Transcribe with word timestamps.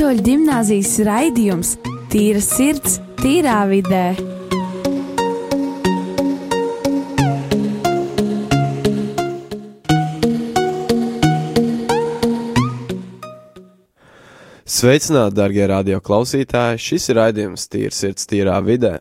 Katoļu 0.00 0.22
gimnāzijas 0.24 0.94
raidījums 1.04 1.70
Tīra 2.08 2.40
sirds, 2.40 2.94
tīrā 3.18 3.58
vidē. 3.68 4.14
Sveicināti, 14.64 15.36
darbie 15.36 15.68
radio 15.68 16.00
klausītāji! 16.00 16.80
Šis 16.80 17.10
ir 17.12 17.20
raidījums 17.20 17.68
Tīra 17.68 17.92
sirds, 17.92 18.24
tīrā 18.32 18.56
vidē. 18.64 18.94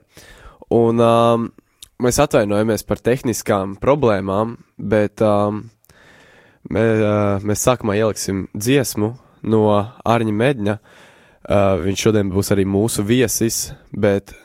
Un 0.76 1.00
um, 1.00 1.48
mēs 2.04 2.20
atvainojamies 2.26 2.84
par 2.84 3.00
tehniskām 3.08 3.80
problēmām, 3.80 4.58
bet 4.76 5.24
um, 5.24 5.64
mē, 6.68 6.86
uh, 7.00 7.48
mēs 7.48 7.64
sākumā 7.72 7.96
ieliksim 8.04 8.50
dziesmu 8.52 9.14
no 9.44 9.64
Arņa 10.06 10.36
Medņa. 10.36 10.78
Uh, 11.50 11.80
viņš 11.82 12.06
šodien 12.06 12.30
būs 12.34 12.52
arī 12.54 12.66
mūsu 12.68 13.04
viesis, 13.08 13.72
bet 13.90 14.36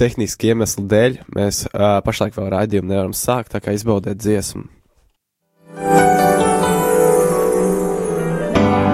tehniski 0.00 0.52
iemeslu 0.52 0.84
dēļ 0.90 1.18
mēs 1.36 1.64
uh, 1.70 2.00
pašlaik 2.04 2.36
vēl 2.36 2.50
raidījumu 2.52 2.90
nevaram 2.90 3.16
sākt, 3.16 3.52
tā 3.54 3.62
kā 3.62 3.74
izbaudiet 3.76 4.20
dziesmu. 4.20 4.66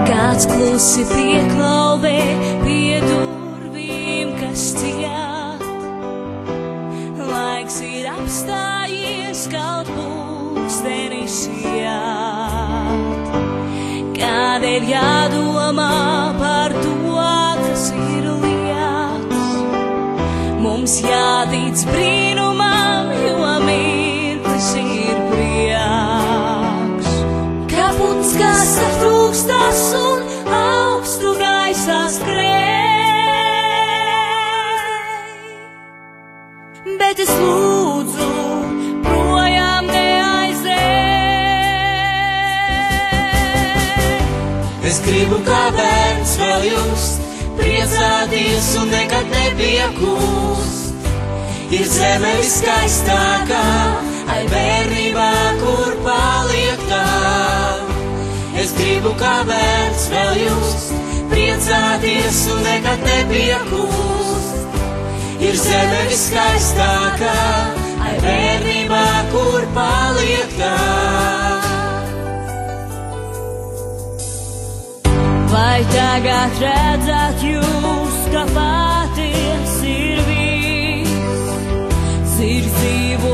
Kāds 0.09 0.47
klusi 0.51 1.05
pieklauvē 1.09 2.17
jādomā 14.89 15.93
par 16.39 16.73
to, 16.73 16.93
kas 17.63 17.83
ir 17.93 18.25
lietas? 18.43 19.51
Mums 20.63 20.95
jātic 21.05 21.77
brīnumam, 21.91 23.11
jo 23.25 23.51
mirklis 23.67 24.69
ir 24.81 25.17
prieks. 25.31 27.09
Kaputs, 27.73 28.31
kas 28.41 28.71
atrūkstas 28.87 29.83
un 30.01 30.19
augstu 30.59 31.29
gaisā 31.39 32.01
skrēj. 32.17 32.57
Bet 36.99 37.17
es 37.23 37.31
lūdzu, 37.37 37.98
gribu 45.09 45.39
kā 45.41 45.61
bērns 45.73 46.35
vēl 46.37 46.65
just, 46.69 47.23
priecāties 47.57 48.67
un 48.77 48.91
nekad 48.93 49.31
nepiekūst. 49.33 51.07
Ir 51.73 51.87
zeme 51.89 52.33
viskaistākā, 52.37 53.63
ai 54.33 54.43
bērnībā, 54.51 55.31
kur 55.63 55.97
paliek 56.05 56.85
tā. 56.91 57.07
Es 58.59 58.75
gribu 58.77 59.15
kā 59.17 59.33
bērns 59.49 60.07
vēl 60.13 60.43
just, 60.43 60.93
priecāties 61.33 62.45
un 62.53 62.63
nekad 62.67 63.05
nepiekūst. 63.09 64.79
Ir 65.49 65.57
zeme 65.57 66.05
viskaistākā, 66.13 67.35
ai 68.05 68.15
bērnībā, 68.25 69.05
kur 69.33 69.69
paliek 69.77 70.57
tā. 70.59 71.38
Vai 75.59 75.81
tagad 75.91 76.53
redzat 76.63 77.41
jūs, 77.43 78.19
ka 78.31 78.45
patiesi 78.55 79.91
ir 80.13 80.21
viss? 80.29 81.49
Sirds 82.31 82.77
dzīvo 82.77 83.33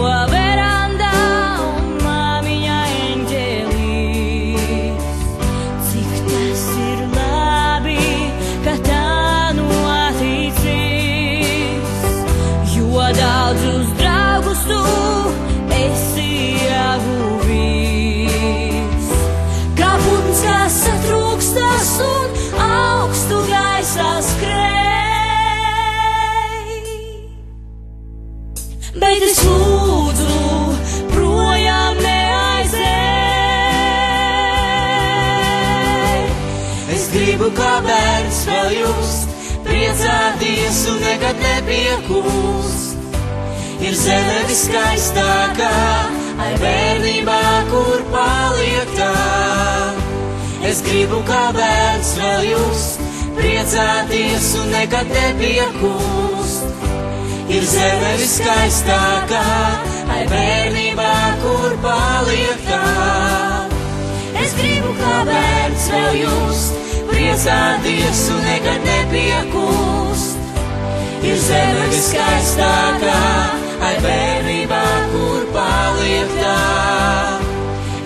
Es 29.23 29.39
lūdzu, 29.47 30.35
projām 31.13 31.95
neaizēj. 32.03 33.05
Es 36.95 37.05
gribu 37.13 37.47
kā 37.55 37.71
bērns 37.85 38.39
vēl 38.49 38.75
just, 38.81 39.29
priecāties 39.65 40.81
un 40.91 40.99
nekad 41.05 41.39
nepiekūst. 41.45 43.15
Ir 43.85 43.93
zeme 43.99 44.39
viskaistākā, 44.49 45.73
ai 46.41 46.53
bērnībā, 46.63 47.41
kur 47.71 47.99
paliek 48.13 48.89
tā. 48.99 49.13
Es 50.65 50.81
gribu 50.85 51.19
kā 51.27 51.43
bērns 51.55 52.11
vēl 52.19 52.43
just, 52.51 52.99
priecāties 53.39 54.47
un 54.61 54.67
nekad 54.75 55.07
nepiekūst. 55.15 56.44
Ir 57.55 57.63
zeme 57.63 58.09
viskaistākā, 58.19 59.41
ai 60.11 60.23
bērnībā, 60.27 61.11
kur 61.39 61.75
paliek 61.79 62.63
tā. 62.67 62.79
Es 64.41 64.55
gribu 64.57 64.89
kā 64.97 65.13
bērns 65.29 65.85
vēl 65.93 66.17
just, 66.19 66.75
priecāties 67.07 68.23
un 68.33 68.41
nekad 68.43 68.83
nepiekūst. 68.89 70.41
Ir 71.25 71.39
zeme 71.45 71.85
viskaistākā, 71.93 73.21
ai 73.87 73.93
bērnībā, 74.03 74.81
kur 75.13 75.45
paliek 75.55 76.33
tā. 76.41 76.57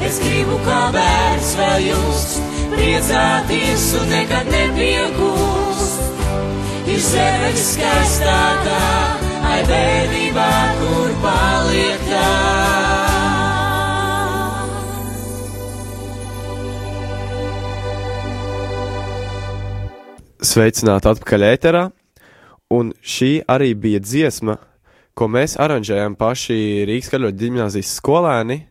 Es 0.05 0.19
gribu 0.21 0.59
kā 0.67 0.83
bērns 0.93 1.55
vēl 1.57 1.87
just, 1.87 2.37
priecāties 2.75 3.87
un 3.97 4.13
nekad 4.13 4.53
nepiekūst. 4.53 6.05
Ir 6.89 7.01
zeme 7.05 7.49
viskaistākā, 7.57 8.85
ai 9.49 9.61
bērnībā, 9.67 10.49
kur 10.79 11.13
paliek 11.23 12.03
tā. 12.09 12.27
Sveicināti 20.49 21.09
atpakaļ 21.11 21.45
ēterā, 21.49 21.83
un 22.73 22.93
šī 23.03 23.31
arī 23.49 23.73
bija 23.75 23.99
dziesma, 24.01 24.55
ko 25.17 25.27
mēs 25.27 25.57
aranžējām 25.59 26.15
paši 26.19 26.85
Rīgas 26.87 27.11
kaļoļu 27.11 27.37
gimnāzijas 27.41 27.91
skolēni, 27.99 28.61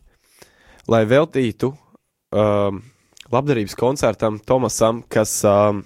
lai 0.89 1.03
veltītu 1.05 1.75
um, 1.75 2.81
labdarības 3.29 3.77
koncertam 3.77 4.39
Tomasam, 4.41 5.03
kas, 5.13 5.43
um, 5.45 5.83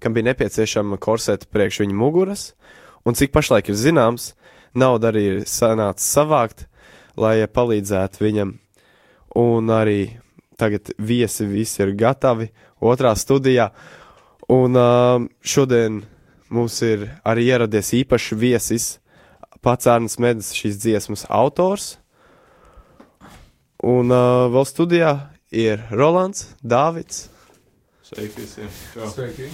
kam 0.00 0.16
bija 0.16 0.30
nepieciešama 0.30 0.96
korseta 1.02 1.50
priekš 1.52 1.82
viņa 1.84 1.98
muguras, 2.00 2.46
un 3.04 3.16
cik 3.16 3.32
pašlaik 3.34 3.70
ir 3.70 3.78
zināms, 3.78 4.32
nauda 4.74 5.10
arī 5.12 5.24
ir 5.30 5.40
sanācis 5.48 6.08
savākt, 6.16 6.66
lai 7.16 7.44
palīdzētu 7.46 8.24
viņam, 8.24 8.54
un 9.38 9.70
arī 9.70 10.16
tagad 10.58 10.92
viesi 10.98 11.46
visi 11.46 11.82
ir 11.82 11.94
gatavi 11.98 12.50
otrā 12.82 13.14
studijā, 13.18 13.70
un 14.50 14.78
um, 14.78 15.28
šodien 15.42 16.02
mums 16.52 16.80
ir 16.86 17.08
arī 17.26 17.48
ieradies 17.50 17.92
īpašs 18.00 18.34
viesis, 18.38 18.88
pats 19.64 19.88
Arnēs 19.88 20.18
Medis, 20.20 20.52
šīs 20.54 20.80
dziesmas 20.82 21.24
autors. 21.32 21.94
Un 23.84 24.12
uh, 24.12 24.48
vēl 24.52 24.66
studijā 24.68 25.14
ir 25.52 25.82
Rolands, 25.92 26.50
Dārvids, 26.64 27.28
Sveiki. 28.04 28.44
Sveiki! 28.46 29.48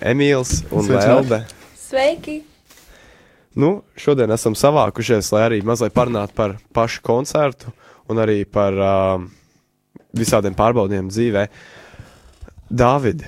Emīls 0.00 0.62
un 0.72 0.86
Sveicināti. 0.88 1.10
Lelde. 1.12 1.38
Sveiki! 1.76 2.40
Nu, 3.54 3.84
šodien 3.94 4.32
esam 4.34 4.56
savākušies, 4.58 5.30
lai 5.34 5.44
arī 5.46 5.60
mazliet 5.66 5.94
parunātu 5.94 6.34
par 6.34 6.56
pašu 6.74 7.04
koncertu 7.06 7.70
un 8.10 8.18
arī 8.18 8.42
par 8.50 8.74
um, 8.74 9.28
visādiem 10.16 10.56
pārbaudījumiem 10.58 11.12
dzīvē. 11.12 11.44
Dāvid, 12.74 13.22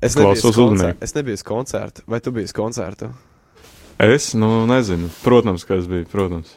es 0.00 0.16
Klausos 0.16 0.56
uzmanīgi. 0.56 0.96
es 1.04 1.14
nebiju 1.14 1.36
uz 1.36 1.44
koncertu, 1.44 2.04
vai 2.08 2.22
tu 2.24 2.32
biji 2.32 2.48
uz 2.48 2.56
koncertu? 2.56 3.10
Es, 4.02 4.32
nu, 4.34 4.64
nezinu. 4.66 5.10
Protams, 5.22 5.66
ka 5.68 5.76
es 5.78 5.86
biju, 5.90 6.08
protams. 6.10 6.56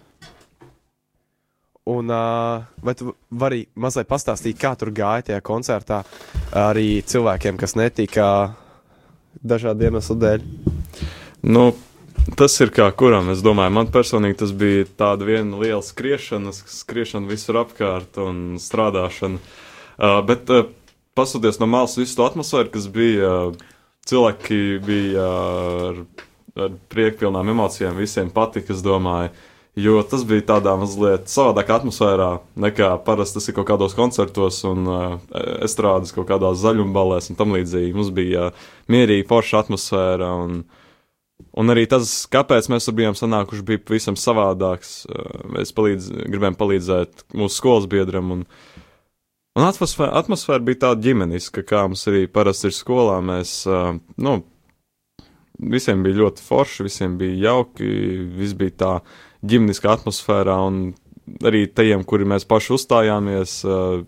Un 1.85 2.09
uh, 2.09 2.63
vai 2.81 2.95
tu 2.97 3.11
vari 3.29 3.67
mazliet 3.77 4.07
pastāstīt, 4.09 4.57
kā 4.57 4.71
tur 4.79 4.89
gāja 4.95 5.27
tajā 5.27 5.41
koncertā 5.45 5.99
arī 6.57 7.03
cilvēkiem, 7.05 7.59
kas 7.61 7.75
netika 7.77 8.29
dažādu 9.45 9.85
iemeslu 9.85 10.15
dēļ. 10.23 10.47
Nu, 11.45 11.67
tas 12.33 12.55
ir 12.63 12.71
kā 12.73 12.87
kuram. 12.97 13.29
Es 13.33 13.43
domāju, 13.45 13.73
man 13.77 13.91
personīgi 13.93 14.39
tas 14.41 14.51
bija 14.55 14.87
tāda 14.97 15.27
viena 15.27 15.59
liela 15.61 15.83
skriešana, 15.85 16.53
skriešana 16.55 17.29
visur 17.29 17.61
apkārt 17.61 18.17
un 18.21 18.57
strādāšana. 18.61 19.39
Uh, 19.95 20.19
bet 20.27 20.49
uh, 20.51 20.67
pasoties 21.15 21.61
no 21.61 21.69
malas 21.69 21.95
visu 21.99 22.17
to 22.17 22.25
atmosfēru, 22.25 22.71
kas 22.73 22.87
bija, 22.91 23.31
uh, 23.51 23.81
cilvēki 24.09 24.61
bija 24.85 25.25
uh, 25.25 25.83
ar, 25.89 25.99
ar 26.65 26.79
priekpilnām 26.91 27.53
emocijām, 27.53 27.99
visiem 28.01 28.31
patika, 28.33 28.73
es 28.73 28.83
domāju. 28.85 29.33
Jo 29.75 29.99
tas 30.07 30.21
bija 30.23 30.45
tādā 30.53 30.71
mazliet 30.79 31.27
savādākā 31.27 31.81
atmosfērā 31.81 32.29
nekā 32.63 32.93
parasti 33.03 33.41
tas 33.41 33.49
ir 33.51 33.57
kaut 33.57 33.67
kādos 33.67 33.95
koncertos 33.97 34.61
un 34.67 34.87
uh, 34.87 35.17
estrādes 35.67 36.15
kaut 36.15 36.29
kādās 36.29 36.61
zaļumbalēs 36.61 37.27
un 37.31 37.39
tam 37.39 37.51
līdzīgi. 37.57 37.91
Mums 37.95 38.13
bija 38.15 38.49
uh, 38.53 38.69
mierīga, 38.91 39.27
forša 39.33 39.65
atmosfēra 39.65 40.31
un, 40.45 40.61
un 41.55 41.73
arī 41.73 41.85
tas, 41.89 42.13
kāpēc 42.31 42.69
mēs 42.71 42.87
tur 42.87 42.95
bijām 42.97 43.17
sanākuši, 43.17 43.65
bija 43.67 43.83
pavisam 43.87 44.17
savādāks. 44.19 44.97
Uh, 45.09 45.45
mēs 45.55 45.73
palīdz, 45.75 46.09
gribējām 46.25 46.57
palīdzēt 46.59 47.25
mūsu 47.37 47.59
skolas 47.59 47.87
biedram 47.91 48.33
un, 48.35 48.43
un 49.59 49.67
atmosfēra, 49.67 50.13
atmosfēra 50.21 50.63
bija 50.67 50.83
tāda 50.87 51.07
ģimeniska, 51.07 51.65
kā 51.67 51.85
mums 51.87 52.05
arī 52.11 52.25
parasti 52.31 52.69
ir 52.71 52.77
skolā. 52.77 53.19
Mēs, 53.25 53.61
uh, 53.69 53.93
nu, 54.21 54.39
visiem 55.59 56.03
bija 56.05 56.23
ļoti 56.23 56.43
forši, 56.45 56.87
visiem 56.89 57.19
bija 57.21 57.51
jauki, 57.51 57.87
viss 58.35 58.57
bija 58.57 58.77
tā 58.81 58.93
ģimeniskā 59.45 59.95
atmosfērā, 59.99 60.57
un 60.67 60.83
arī 61.45 61.65
tajiem, 61.73 62.03
kuri 62.07 62.27
mēs 62.29 62.45
paši 62.49 62.75
uzstājāmies, 62.75 63.61
uh, 63.69 64.03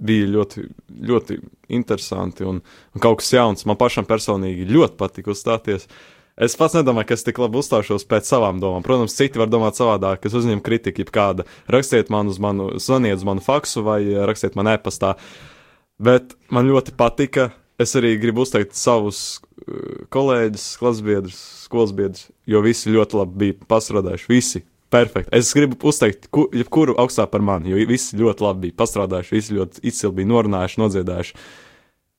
bija 0.00 0.28
ļoti, 0.32 0.64
ļoti 1.10 1.36
interesanti 1.76 2.46
un, 2.48 2.60
un 2.94 3.02
kaut 3.02 3.20
kas 3.20 3.34
jauns. 3.34 3.66
Man 3.68 3.78
pašam 3.80 4.08
personīgi 4.08 4.68
ļoti 4.70 4.96
patika 5.00 5.34
uzstāties. 5.34 5.86
Es 6.40 6.56
pats 6.56 6.72
nedomāju, 6.78 7.10
ka 7.10 7.16
es 7.18 7.26
tik 7.26 7.38
labi 7.42 7.60
uzstāšos 7.60 8.06
pēc 8.08 8.28
savām 8.30 8.62
domām. 8.62 8.84
Protams, 8.86 9.16
citi 9.18 9.40
var 9.40 9.50
domāt 9.52 9.76
savādāk, 9.76 10.22
kas 10.24 10.36
uzņem 10.38 10.62
kritiku, 10.64 11.04
jebkāda. 11.04 11.44
Rakstiet 11.68 12.08
man 12.12 12.32
uz 12.32 12.40
manu, 12.40 12.70
zvaniet 12.80 13.20
uz 13.20 13.26
manu 13.28 13.44
faksu 13.44 13.84
vai 13.84 14.00
rakstiet 14.28 14.56
man 14.56 14.72
e-pastā. 14.72 15.16
Bet 16.00 16.32
man 16.48 16.70
ļoti 16.70 16.96
patika. 16.96 17.50
Es 17.80 17.94
arī 17.96 18.14
gribu 18.20 18.44
uzteikt 18.44 18.74
savus 18.76 19.40
kolēģus, 20.12 20.64
klases 20.80 21.04
biedrus, 21.04 21.38
skolas 21.64 21.94
biedrus, 21.96 22.26
jo 22.48 22.60
visi 22.64 22.92
ļoti 22.92 23.16
labi 23.16 23.40
bija 23.44 23.56
pastrādājuši. 23.70 24.28
Visi 24.28 24.62
perfekti. 24.92 25.32
Es 25.36 25.52
gribu 25.56 25.78
uzteikt, 25.88 26.28
ku, 26.34 26.46
jebkuru 26.56 26.96
augstāk 27.00 27.30
par 27.32 27.44
mani, 27.44 27.72
jo 27.72 27.88
visi 27.88 28.18
ļoti 28.20 28.44
labi 28.44 28.66
bija 28.66 28.78
pastrādājuši, 28.82 29.36
visi 29.36 29.56
ļoti 29.56 29.84
izcili 29.92 30.16
bija 30.18 30.30
norunājuši, 30.32 30.80
nodziedājuši. 30.82 31.36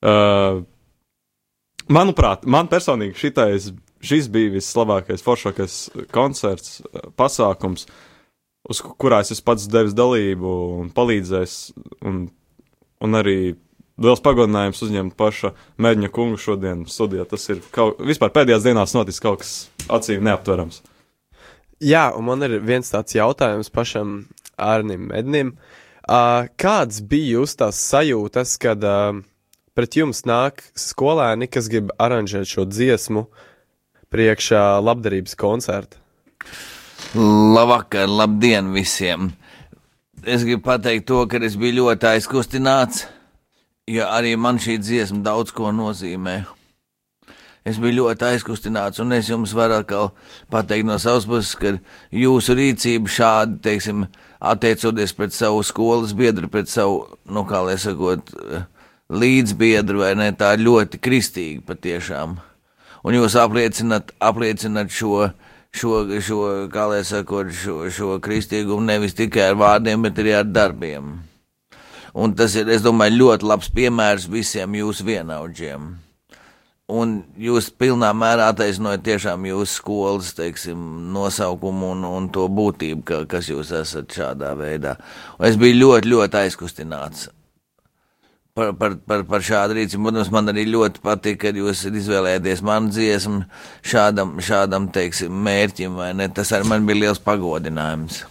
Uh, 0.02 0.64
manuprāt, 1.94 2.48
man 2.50 2.72
personīgi 2.72 3.20
šitais, 3.22 3.70
šis 4.06 4.30
bija 4.34 4.54
vislabākais, 4.56 5.24
foršākais 5.26 5.78
koncerts, 6.14 6.82
pasākums, 7.20 7.88
uz 8.70 8.82
kurā 8.82 9.22
es 9.24 9.42
pats 9.46 9.68
devu 9.72 9.94
dalību 9.98 10.54
un 10.82 10.94
palīdzēs, 10.96 11.58
un, 12.08 12.24
un 13.02 13.20
arī 13.22 13.56
liels 14.02 14.22
pagodinājums 14.24 14.82
uzņemt 14.86 15.18
paša 15.20 15.54
Mēģņa 15.82 16.10
kungu 16.14 16.40
šodien 16.42 16.86
studijā. 16.90 17.26
Tas 17.30 17.48
ir 17.54 17.62
kaut, 17.74 18.02
vispār 18.06 18.34
pēdējās 18.34 18.66
dienās 18.66 18.96
noticis 18.98 19.24
kaut 19.24 19.44
kas 19.44 19.54
acīm 19.92 20.24
neaptverams. 20.26 20.82
Jā, 21.82 22.12
un 22.14 22.28
man 22.30 22.46
ir 22.46 22.60
viens 22.62 22.92
tāds 22.94 23.16
jautājums 23.18 23.72
pašam 23.74 24.24
Arnim 24.62 25.10
Mednim. 25.10 25.56
Uh, 26.02 26.50
kāds 26.62 27.02
bija 27.06 27.38
jūs 27.38 27.56
tās 27.58 27.80
sajūtas, 27.90 28.56
kad 28.62 28.84
uh, 28.86 29.22
pret 29.78 29.98
jums 29.98 30.24
nāk 30.30 30.64
skolēni, 30.78 31.50
kas 31.50 31.70
grib 31.72 31.94
aranžēt 32.02 32.50
šo 32.50 32.66
dziesmu 32.70 33.26
priekšā 34.12 34.82
labdarības 34.84 35.38
koncerta? 35.40 35.98
Labvakar, 37.16 38.10
labdien 38.10 38.74
visiem! 38.76 39.32
Es 40.22 40.44
gribu 40.46 40.68
pateikt 40.68 41.08
to, 41.10 41.24
ka 41.26 41.40
es 41.42 41.58
biju 41.58 41.80
ļoti 41.82 42.12
aizkustināts 42.12 43.08
jo 43.90 44.08
arī 44.08 44.36
man 44.38 44.60
šī 44.62 44.78
dziesma 44.82 45.22
daudz 45.26 45.54
ko 45.56 45.72
nozīmē. 45.76 46.42
Es 47.68 47.78
biju 47.78 48.00
ļoti 48.00 48.26
aizkustināts, 48.32 49.02
un 49.04 49.14
es 49.14 49.30
jums 49.30 49.54
varu 49.54 49.78
atkal 49.82 50.10
pateikt 50.54 50.88
no 50.88 50.98
savas 51.02 51.28
puses, 51.30 51.54
ka 51.58 51.76
jūsu 52.16 52.56
rīcība 52.58 53.12
šādi, 53.12 53.60
teiksim, 53.68 54.08
attiecoties 54.42 55.14
pret 55.14 55.36
savu 55.36 55.62
skolas 55.66 56.16
biedru, 56.18 56.50
pret 56.50 56.72
savu, 56.72 57.04
nu, 57.30 57.46
kā 57.46 57.62
lai 57.68 57.78
sakot, 57.82 58.34
līdzbiedru, 59.14 60.02
vai 60.02 60.16
ne, 60.18 60.32
tā 60.34 60.56
ļoti 60.58 61.02
kristīgi 61.04 61.62
patiešām. 61.68 62.40
Un 63.02 63.18
jūs 63.18 63.36
apliecinat, 63.40 64.14
apliecinat 64.22 64.94
šo, 64.94 65.32
šo, 65.74 66.04
šo, 66.22 66.42
kā 66.74 66.86
lai 66.92 67.02
sakot, 67.08 67.50
šo, 67.56 67.88
šo 67.90 68.20
kristīgumu 68.22 68.86
nevis 68.86 69.18
tikai 69.18 69.50
ar 69.50 69.58
vārdiem, 69.58 70.06
bet 70.06 70.22
arī 70.22 70.36
ar 70.38 70.46
darbiem. 70.46 71.16
Un 72.14 72.36
tas 72.36 72.54
ir, 72.60 72.70
es 72.70 72.84
domāju, 72.84 73.18
ļoti 73.24 73.48
labs 73.48 73.72
piemērs 73.74 74.30
visiem 74.30 74.78
jūsu 74.78 75.08
vienaudžiem. 75.08 75.92
Un 76.92 77.12
jūs 77.40 77.70
pilnā 77.80 78.10
mērā 78.12 78.50
attaisnojat 78.52 79.06
tiešām 79.06 79.46
jūsu 79.48 79.78
skolas, 79.78 80.34
teiksim, 80.36 80.80
nosaukumu 81.16 81.94
un, 81.96 82.04
un 82.06 82.28
to 82.36 82.50
būtību, 82.52 83.06
ka, 83.08 83.22
kas 83.32 83.48
jūs 83.48 83.72
esat 83.80 84.12
šādā 84.12 84.52
veidā. 84.60 84.98
Un 85.40 85.48
es 85.48 85.60
biju 85.62 85.80
ļoti, 85.86 86.12
ļoti 86.12 86.44
aizkustināts 86.44 87.30
par, 88.54 88.74
par, 88.78 88.98
par, 89.08 89.24
par 89.30 89.46
šādu 89.46 89.78
rīcību. 89.78 90.10
Protams, 90.10 90.32
man 90.34 90.52
arī 90.52 90.66
ļoti 90.70 91.04
patīk, 91.04 91.40
ka 91.44 91.54
jūs 91.56 91.86
izvēlējāties 91.90 92.64
manu 92.68 92.92
dziesmu 92.94 93.44
šādam, 93.88 94.36
šādam, 94.44 94.90
teiksim, 94.94 95.34
mērķim? 95.48 95.98
Tas 96.36 96.54
arī 96.56 96.70
man 96.72 96.88
bija 96.90 97.06
liels 97.06 97.24
pagodinājums. 97.24 98.24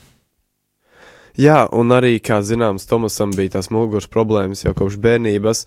Jā, 1.40 1.62
un 1.72 1.94
arī, 1.94 2.18
kā 2.20 2.40
zināms, 2.44 2.88
Tomasam 2.90 3.32
bija 3.36 3.56
tās 3.56 3.70
muguras 3.72 4.08
problēmas 4.10 4.64
jau 4.64 4.74
kopš 4.76 4.98
bērnības. 5.00 5.64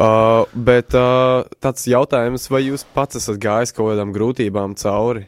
Uh, 0.00 0.48
bet 0.54 0.94
uh, 0.96 1.44
tāds 1.60 1.84
jautājums, 1.88 2.46
vai 2.50 2.62
jūs 2.64 2.86
pats 2.94 3.18
esat 3.20 3.36
gājis 3.40 3.74
kaut 3.76 3.92
kādām 3.92 4.14
grūtībām 4.14 4.74
cauri? 4.80 5.26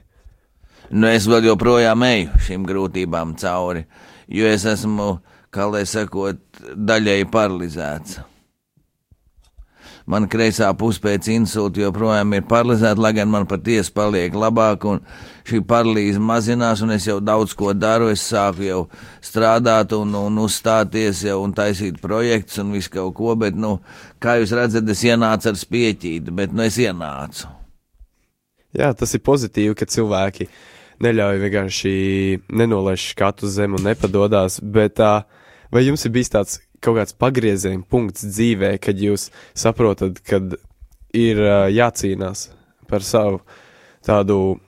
Nu, 0.93 1.07
es 1.09 1.29
vēl 1.29 1.47
joprojām 1.51 2.05
eju 2.09 2.43
šīm 2.47 2.65
grūtībām 2.69 3.37
cauri, 3.41 3.85
jo 4.33 4.49
es 4.49 4.65
esmu, 4.69 5.15
kā 5.53 5.69
lai 5.69 5.85
sakot, 5.89 6.41
daļēji 6.77 7.29
paralizēts. 7.33 8.21
Man 10.07 10.27
kreisā 10.31 10.67
puse 10.79 11.01
pēc 11.03 11.29
insulta 11.31 11.83
joprojām 11.85 12.35
ir 12.35 12.47
paralizēta, 12.49 13.01
lai 13.01 13.13
gan 13.15 13.31
man 13.31 13.47
patiesi 13.51 13.93
paliek 13.95 14.35
labāk, 14.35 14.87
un 14.91 15.01
šī 15.47 15.61
paralīze 15.69 16.23
mazinās, 16.23 16.83
un 16.83 16.95
es 16.97 17.07
jau 17.07 17.21
daudz 17.23 17.55
ko 17.59 17.71
daru. 17.77 18.11
Es 18.13 18.25
sāku 18.27 18.67
jau 18.67 18.81
strādāt 19.23 19.95
un, 19.97 20.15
un 20.19 20.43
uzstāties 20.43 21.23
jau 21.29 21.39
un 21.45 21.55
taisīt 21.55 22.01
projekts 22.03 22.59
un 22.63 22.75
visu 22.75 22.91
kaut 22.97 23.15
ko, 23.19 23.37
bet, 23.39 23.55
nu, 23.55 23.77
kā 24.23 24.41
jūs 24.41 24.55
redzat, 24.59 24.91
es 24.91 25.05
ienācu 25.07 25.53
ar 25.53 25.61
spieķīti, 25.61 26.35
bet, 26.35 26.55
nu, 26.55 26.67
es 26.67 26.81
ienācu. 26.83 27.51
Jā, 28.73 28.91
tas 28.97 29.13
ir 29.15 29.23
pozitīvi, 29.23 29.77
ka 29.77 29.87
cilvēki 29.87 30.49
neļauj 31.03 31.41
vienkārši 31.43 31.95
nenolaiž 32.57 33.11
skatu 33.13 33.51
zem 33.51 33.77
un 33.77 33.91
nepadodās, 33.91 34.59
bet 34.63 35.03
uh, 35.03 35.23
vai 35.73 35.87
jums 35.87 36.07
ir 36.07 36.15
bijis 36.15 36.33
tāds 36.33 36.61
kaut 36.83 36.99
kāds 36.99 37.17
pagrieziena 37.19 37.85
punkts 37.89 38.27
dzīvē, 38.27 38.75
kad 38.83 39.01
jūs 39.01 39.31
saprotat, 39.55 40.21
kad 40.27 40.57
ir 41.17 41.41
uh, 41.43 41.69
jācīnās 41.73 42.51
par 42.91 43.05
savu 43.07 43.41
tādu, 44.05 44.59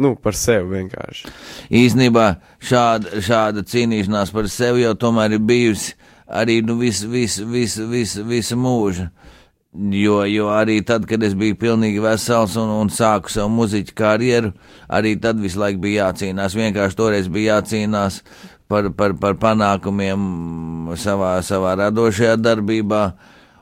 nu, 0.00 0.14
par 0.22 0.36
sevi 0.38 0.78
vienkārši. 0.78 1.32
Īsnībā 1.74 2.28
šāda, 2.64 3.20
šāda 3.24 3.64
cīnīšanās 3.68 4.32
par 4.34 4.48
sevi 4.52 4.86
jau 4.86 4.94
tomēr 4.98 5.36
ir 5.36 5.44
bijusi 5.44 5.96
arī 6.28 6.60
nu, 6.62 6.78
visu, 6.80 7.08
visu, 7.08 7.46
visu, 7.48 7.88
visu, 7.88 8.24
visu 8.24 8.58
mūžu. 8.58 9.08
Jo, 9.78 10.22
jo 10.24 10.48
arī 10.50 10.78
tad, 10.82 11.04
kad 11.06 11.22
es 11.22 11.34
biju 11.38 11.54
pilnīgi 11.60 12.00
vesels 12.02 12.56
un, 12.58 12.70
un 12.72 12.88
sāku 12.90 13.30
savu 13.30 13.52
muziķu 13.52 13.94
karjeru, 13.94 14.52
arī 14.88 15.12
tad 15.20 15.38
visu 15.42 15.60
laiku 15.60 15.82
bija 15.84 16.08
jācīnās. 16.08 16.56
Vienkārši 16.56 16.98
toreiz 16.98 17.28
bija 17.30 17.58
jācīnās 17.58 18.22
par, 18.68 18.90
par, 18.96 19.16
par 19.20 19.38
panākumiem 19.40 20.92
savā, 21.00 21.38
savā 21.44 21.74
radošajā 21.82 22.36
darbībā. 22.40 23.02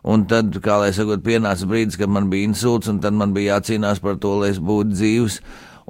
Un 0.07 0.23
tad, 0.31 0.55
kā 0.63 0.77
lai 0.79 0.93
sakot, 0.95 1.23
pienāca 1.25 1.67
brīdis, 1.67 1.99
kad 1.99 2.11
man 2.13 2.29
bija 2.31 2.47
insults, 2.47 2.91
un 2.91 3.01
tad 3.03 3.17
man 3.19 3.33
bija 3.35 3.57
jācīnās 3.57 3.99
par 4.03 4.21
to, 4.23 4.37
lai 4.43 4.53
es 4.53 4.61
būtu 4.63 4.95
dzīvs. 4.95 5.41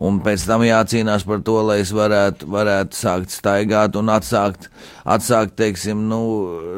Un 0.07 0.21
pēc 0.25 0.45
tam 0.49 0.65
jācīnās 0.65 1.25
par 1.25 1.43
to, 1.45 1.57
lai 1.65 1.79
es 1.83 1.93
varētu, 1.97 2.49
varētu 2.53 2.97
sākt 2.97 3.33
staigāt 3.33 3.97
un 3.97 4.13
atsākt, 4.13 4.71
atsākt 5.09 5.57
teiksim, 5.57 6.03
nu, 6.09 6.21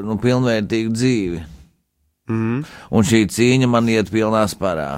nu 0.07 0.19
pilnvērtīgu 0.23 0.95
dzīvi. 0.95 1.45
Mm. 2.31 2.61
Un 2.95 3.07
šī 3.07 3.25
cīņa 3.35 3.71
man 3.71 3.89
iet 3.91 4.11
pilnā 4.13 4.45
sparā. 4.51 4.91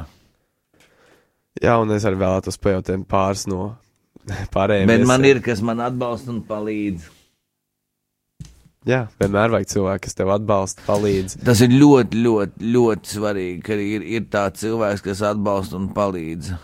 Jā, 1.60 1.76
un 1.80 1.92
es 1.92 2.04
arī 2.08 2.20
vēlētos 2.20 2.60
pajautāt 2.60 3.04
pāris 3.08 3.46
no 3.50 3.74
pārējiem. 4.54 4.90
Bet 4.90 5.08
man 5.08 5.24
ir, 5.28 5.40
kas 5.44 5.64
man 5.64 5.80
atbalsta 5.84 6.32
un 6.32 6.44
palīdz. 6.48 7.19
Jā, 8.88 9.02
vienmēr 9.20 9.52
vajag 9.52 9.68
cilvēku, 9.74 10.02
kas 10.06 10.16
tev 10.16 10.30
atbalsta, 10.32 10.80
palīdz. 10.86 11.34
Tas 11.44 11.60
ir 11.60 11.74
ļoti, 11.74 12.16
ļoti, 12.24 12.68
ļoti 12.72 13.10
svarīgi, 13.12 13.58
ka 13.66 13.76
ir, 13.76 14.06
ir 14.08 14.24
tāds 14.32 14.62
cilvēks, 14.62 15.02
kas 15.04 15.20
atbalsta 15.28 15.76
un 15.76 15.90
palīdz. 15.92 16.54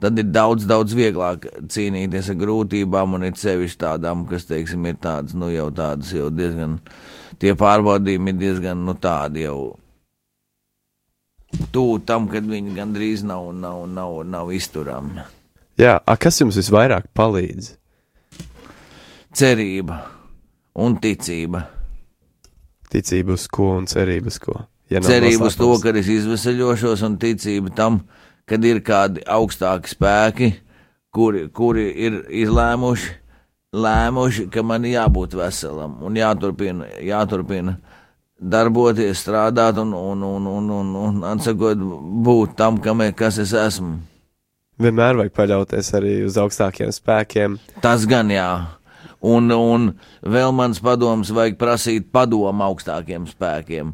Tad 0.00 0.16
ir 0.18 0.30
daudz, 0.32 0.64
daudz 0.66 0.96
vieglāk 0.96 1.44
cīnīties 1.70 2.30
ar 2.32 2.38
grūtībām, 2.40 3.18
un 3.18 3.26
ir 3.28 3.36
sevišķi 3.38 3.78
tādām, 3.84 4.24
kas, 4.30 4.48
teiksim, 4.48 4.88
ir 4.88 4.96
tādas, 5.04 5.36
nu, 5.36 5.50
jau 5.52 5.68
tādas, 5.76 6.14
jau 6.16 6.30
diezgan, 6.32 6.78
tie 7.38 7.52
pārbaudījumi 7.60 8.32
ir 8.32 8.40
diezgan, 8.40 8.80
nu, 8.88 8.96
tādi 8.96 9.44
jau 9.44 9.58
tuvu 11.68 12.00
tam, 12.08 12.30
kad 12.32 12.48
viņi 12.48 12.78
gandrīz 12.80 13.26
nav, 13.28 13.52
nav, 13.52 13.84
nav, 13.92 14.22
nav 14.24 14.56
izturami. 14.56 15.20
Jā, 15.76 15.98
a, 16.00 16.16
kas 16.16 16.40
jums 16.40 16.56
visvairāk 16.56 17.12
palīdz? 17.12 17.74
Cerība 19.36 20.00
un 20.74 20.96
ticība. 21.00 21.66
Ticība 22.92 23.36
uz 23.36 23.46
ko 23.48 23.72
un 23.78 23.88
cerība 23.88 24.32
uz 24.32 24.38
ko? 24.42 24.58
Ja 24.92 25.00
cerība 25.04 25.48
uz 25.48 25.56
to, 25.56 25.70
ka 25.80 25.94
es 25.96 26.10
izvesaļošos, 26.12 27.04
un 27.06 27.16
ticība 27.20 27.72
tam, 27.76 28.02
kad 28.48 28.64
ir 28.64 28.82
kādi 28.84 29.24
augstāki 29.24 29.92
spēki, 29.94 30.50
kuri, 31.14 31.46
kuri 31.54 31.86
ir 32.06 32.20
izlēmuši, 32.42 33.14
lēmuši, 33.72 34.46
ka 34.52 34.64
man 34.66 34.84
jābūt 34.84 35.36
veselam 35.38 35.96
un 36.04 36.18
jāturpina, 36.20 36.90
jāturpina 37.00 37.78
darboties, 38.42 39.20
strādāt 39.22 39.78
un, 39.80 39.94
un, 39.94 40.22
un, 40.26 40.46
un, 40.50 40.70
un, 40.80 40.94
un 41.06 41.26
atsakot, 41.30 41.78
būt 42.26 42.56
tam, 42.58 42.80
kam, 42.82 43.04
e- 43.06 43.14
kas 43.16 43.38
es 43.40 43.54
esmu. 43.56 44.00
Vienmēr 44.82 45.18
vajag 45.20 45.34
paļauties 45.36 45.92
arī 45.94 46.14
uz 46.26 46.36
augstākiem 46.40 46.90
spēkiem. 46.92 47.58
Tas 47.84 48.04
gan 48.08 48.32
jā. 48.32 48.48
Un, 49.22 49.52
un 49.54 49.92
vēl 50.26 50.50
mans 50.56 50.80
padoms 50.82 51.30
vajag 51.30 51.58
prasīt 51.60 52.08
padomu 52.14 52.66
augstākiem 52.66 53.28
spēkiem. 53.30 53.92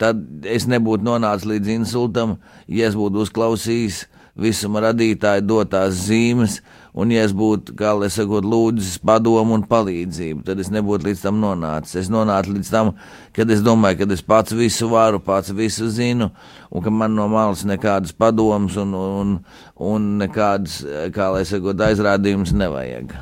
Tad 0.00 0.46
es 0.48 0.64
nebūtu 0.70 1.04
nonācis 1.04 1.48
līdz 1.50 1.74
insultam, 1.74 2.38
ja 2.64 2.88
es 2.88 2.96
būtu 2.96 3.26
uzklausījis 3.26 4.06
visuma 4.40 4.80
radītāja 4.86 5.42
dotās 5.44 5.98
zīmes, 6.06 6.60
un 6.96 7.12
ja 7.12 7.26
es 7.26 7.34
būtu, 7.36 7.74
kā 7.76 7.92
lai 7.98 8.08
sakot, 8.12 8.46
lūdzis 8.46 8.96
padomu 9.04 9.58
un 9.58 9.66
palīdzību, 9.68 10.44
tad 10.46 10.62
es 10.62 10.70
nebūtu 10.72 11.10
līdz 11.10 11.24
tam 11.26 11.42
nonācis. 11.42 11.98
Es 12.04 12.08
nonācu 12.12 12.54
līdz 12.56 12.70
tam, 12.72 12.94
kad 13.36 13.52
es 13.52 13.60
domāju, 13.66 14.00
ka 14.00 14.08
es 14.16 14.24
pats 14.24 14.56
visu 14.56 14.88
varu, 14.92 15.20
pats 15.24 15.52
visu 15.56 15.90
zinu, 15.92 16.30
un 16.70 16.86
ka 16.86 16.94
man 16.94 17.14
no 17.18 17.28
malas 17.28 17.66
nekādas 17.68 18.16
padomas 18.16 18.78
un, 18.80 18.96
un, 18.96 19.36
un 19.76 20.08
nekādas, 20.22 20.80
kā 21.12 21.30
lai 21.34 21.44
sakot, 21.48 21.86
aizrādījumus 21.90 22.56
nevajag. 22.56 23.18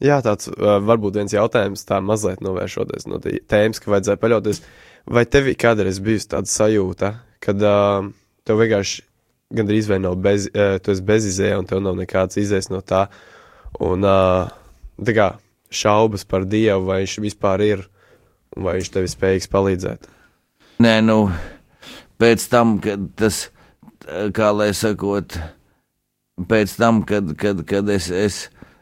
Jā, 0.00 0.20
tāds 0.24 0.48
varbūt 0.56 1.18
viens 1.20 1.34
jautājums, 1.34 1.84
tā 1.84 1.98
mazliet 2.00 2.40
novēršoties 2.44 3.04
no 3.10 3.18
tēmas, 3.20 3.82
ka 3.82 3.92
vajadzēja 3.92 4.20
paļauties. 4.22 4.62
Vai 5.10 5.26
tev 5.28 5.50
kādreiz 5.60 6.00
bijusi 6.04 6.30
tāda 6.32 6.48
sajūta, 6.48 7.10
kad 7.44 7.60
uh, 7.64 8.08
tev 8.48 8.60
vienkārši 8.62 9.04
gandrīz 9.56 9.90
vai 9.90 9.98
nav 10.00 10.16
bez, 10.22 10.46
uh, 10.52 10.78
tu 10.80 10.94
esi 10.94 11.04
bezizēja 11.04 11.58
un 11.60 11.68
tev 11.68 11.82
nav 11.84 11.98
nekāds 11.98 12.40
izējas 12.40 12.70
no 12.72 12.80
tā, 12.84 13.06
un 13.82 14.06
uh, 14.06 14.48
tā 15.04 15.16
kā 15.16 15.28
šaubas 15.70 16.24
par 16.28 16.46
Dievu, 16.48 16.88
vai 16.88 17.02
viņš 17.02 17.16
vispār 17.24 17.64
ir, 17.64 17.84
vai 18.56 18.78
viņš 18.78 18.92
tev 18.94 19.06
ir 19.06 19.12
spējīgs 19.12 19.50
palīdzēt? 19.52 20.08
Nē, 20.80 20.94
nu, 21.04 21.18
pēc 22.20 22.46
tam, 22.52 22.78
kad 22.84 23.04
tas, 23.20 23.48
kā 24.36 24.48
lai 24.56 24.70
sakot, 24.76 25.36
pēc 26.48 26.76
tam, 26.80 27.04
kad, 27.08 27.34
kad, 27.40 27.62
kad 27.68 27.92
es, 27.92 28.08
es, 28.08 28.40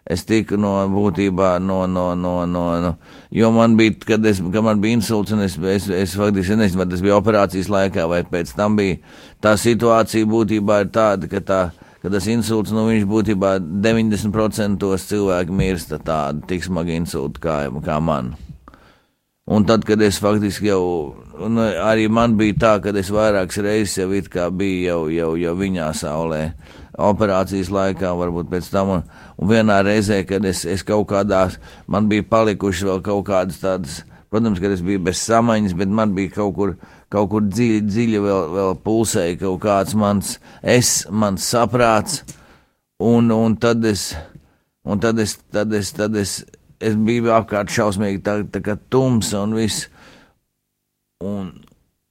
es 0.09 0.25
tiku 0.25 0.57
no 0.61 0.73
būtībā 0.89 1.59
no, 1.61 1.83
no, 1.87 2.07
no, 2.17 2.35
no, 2.49 2.65
no. 2.81 2.95
Jo 3.35 3.51
man 3.53 3.77
bija, 3.77 3.97
kad, 4.09 4.25
es, 4.27 4.41
kad 4.41 4.65
man 4.65 4.81
bija 4.81 4.97
insults, 4.99 5.35
un 5.37 5.45
es, 5.45 5.59
es, 5.59 5.89
es 5.93 6.17
faktiski 6.17 6.57
nezinu, 6.57 6.83
vai 6.83 6.89
tas 6.89 7.05
bija 7.05 7.19
operācijas 7.21 7.69
laikā, 7.73 8.09
vai 8.09 8.23
pēc 8.29 8.55
tam 8.57 8.79
bija, 8.81 8.97
tā 9.45 9.55
situācija 9.61 10.29
būtībā 10.29 10.83
ir 10.85 10.93
tāda, 10.95 11.29
ka 11.31 11.45
tā, 11.45 11.61
ka 12.03 12.13
tas 12.15 12.29
insults, 12.33 12.73
nu, 12.73 12.87
viņš 12.89 13.09
būtībā 13.11 13.59
90% 13.85 14.91
cilvēki 15.13 15.61
mirsta 15.61 16.01
tādu 16.01 16.47
tik 16.49 16.65
smagu 16.65 16.97
insultu 16.97 17.45
kā, 17.45 17.61
kā 17.85 18.01
man. 18.01 18.37
Un 19.49 19.65
tad, 19.65 19.85
kad 19.89 20.01
es 20.05 20.19
faktiski 20.21 20.69
jau, 20.69 20.83
un 21.41 21.61
arī 21.61 22.09
man 22.13 22.35
bija 22.37 22.57
tā, 22.61 22.73
ka 22.85 22.93
es 23.01 23.09
vairākas 23.13 23.63
reizes 23.65 23.97
jau 23.97 24.11
it 24.13 24.29
kā 24.29 24.51
biju 24.53 24.83
jau, 24.85 24.99
jau, 25.09 25.31
jau 25.41 25.55
viņā 25.57 25.87
saulē, 25.97 26.43
operācijas 26.99 27.71
laikā, 27.73 28.11
varbūt 28.19 28.51
pēc 28.51 28.69
tam, 28.73 28.93
un, 28.97 29.03
un 29.39 29.51
vienā 29.51 29.79
reizē, 29.87 30.23
kad 30.27 30.45
es, 30.49 30.65
es 30.67 30.83
kaut 30.87 31.07
kādās, 31.13 31.59
man 31.87 32.09
bija 32.11 32.27
palikušas 32.27 32.89
vēl 32.89 33.03
kaut 33.07 33.27
kādas 33.29 33.61
tādas, 33.63 34.01
protams, 34.33 34.61
kad 34.63 34.75
es 34.75 34.83
biju 34.85 35.05
bez 35.07 35.23
samaņas, 35.23 35.77
bet 35.79 35.93
man 35.95 36.15
bija 36.17 36.35
kaut 36.41 36.57
kur, 36.57 36.75
kaut 37.13 37.31
kur 37.33 37.47
dziļi, 37.47 37.85
dziļi 37.87 38.23
vēl, 38.25 38.43
vēl 38.57 38.75
pulsēja 38.85 39.39
kaut 39.45 39.63
kāds 39.65 39.95
mans 39.99 40.35
es, 40.63 41.05
mans 41.11 41.47
saprāts, 41.55 42.25
un, 42.99 43.31
un 43.35 43.55
tad 43.63 43.87
es, 43.89 44.11
un 44.85 45.01
tad 45.03 45.23
es, 45.23 45.39
tad 45.55 45.73
es, 45.79 45.95
tad 45.97 46.19
es, 46.19 46.41
es 46.83 46.99
biju 46.99 47.31
apkārt 47.35 47.71
šausmīgi 47.75 48.25
tā, 48.27 48.41
tā 48.51 48.63
kā 48.65 48.79
tumsa 48.91 49.45
un 49.47 49.55
viss. 49.59 49.87
Un, 51.25 51.51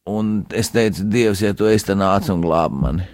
un 0.08 0.34
es 0.56 0.72
teicu, 0.76 1.06
Dievs, 1.08 1.44
ja 1.44 1.54
tu 1.56 1.68
esi, 1.72 1.88
tad 1.88 2.02
nāc 2.02 2.28
un 2.32 2.44
glāb 2.44 2.76
mani. 2.76 3.08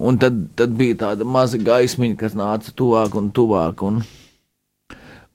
Un 0.00 0.16
tad, 0.16 0.36
tad 0.56 0.72
bija 0.78 0.96
tāda 1.02 1.26
maza 1.28 1.58
gaismiņa, 1.60 2.16
kas 2.22 2.36
nāca 2.38 2.72
tuvāk 2.72 3.16
un 3.20 3.28
tuvāk. 3.36 3.82
Un, 3.84 3.98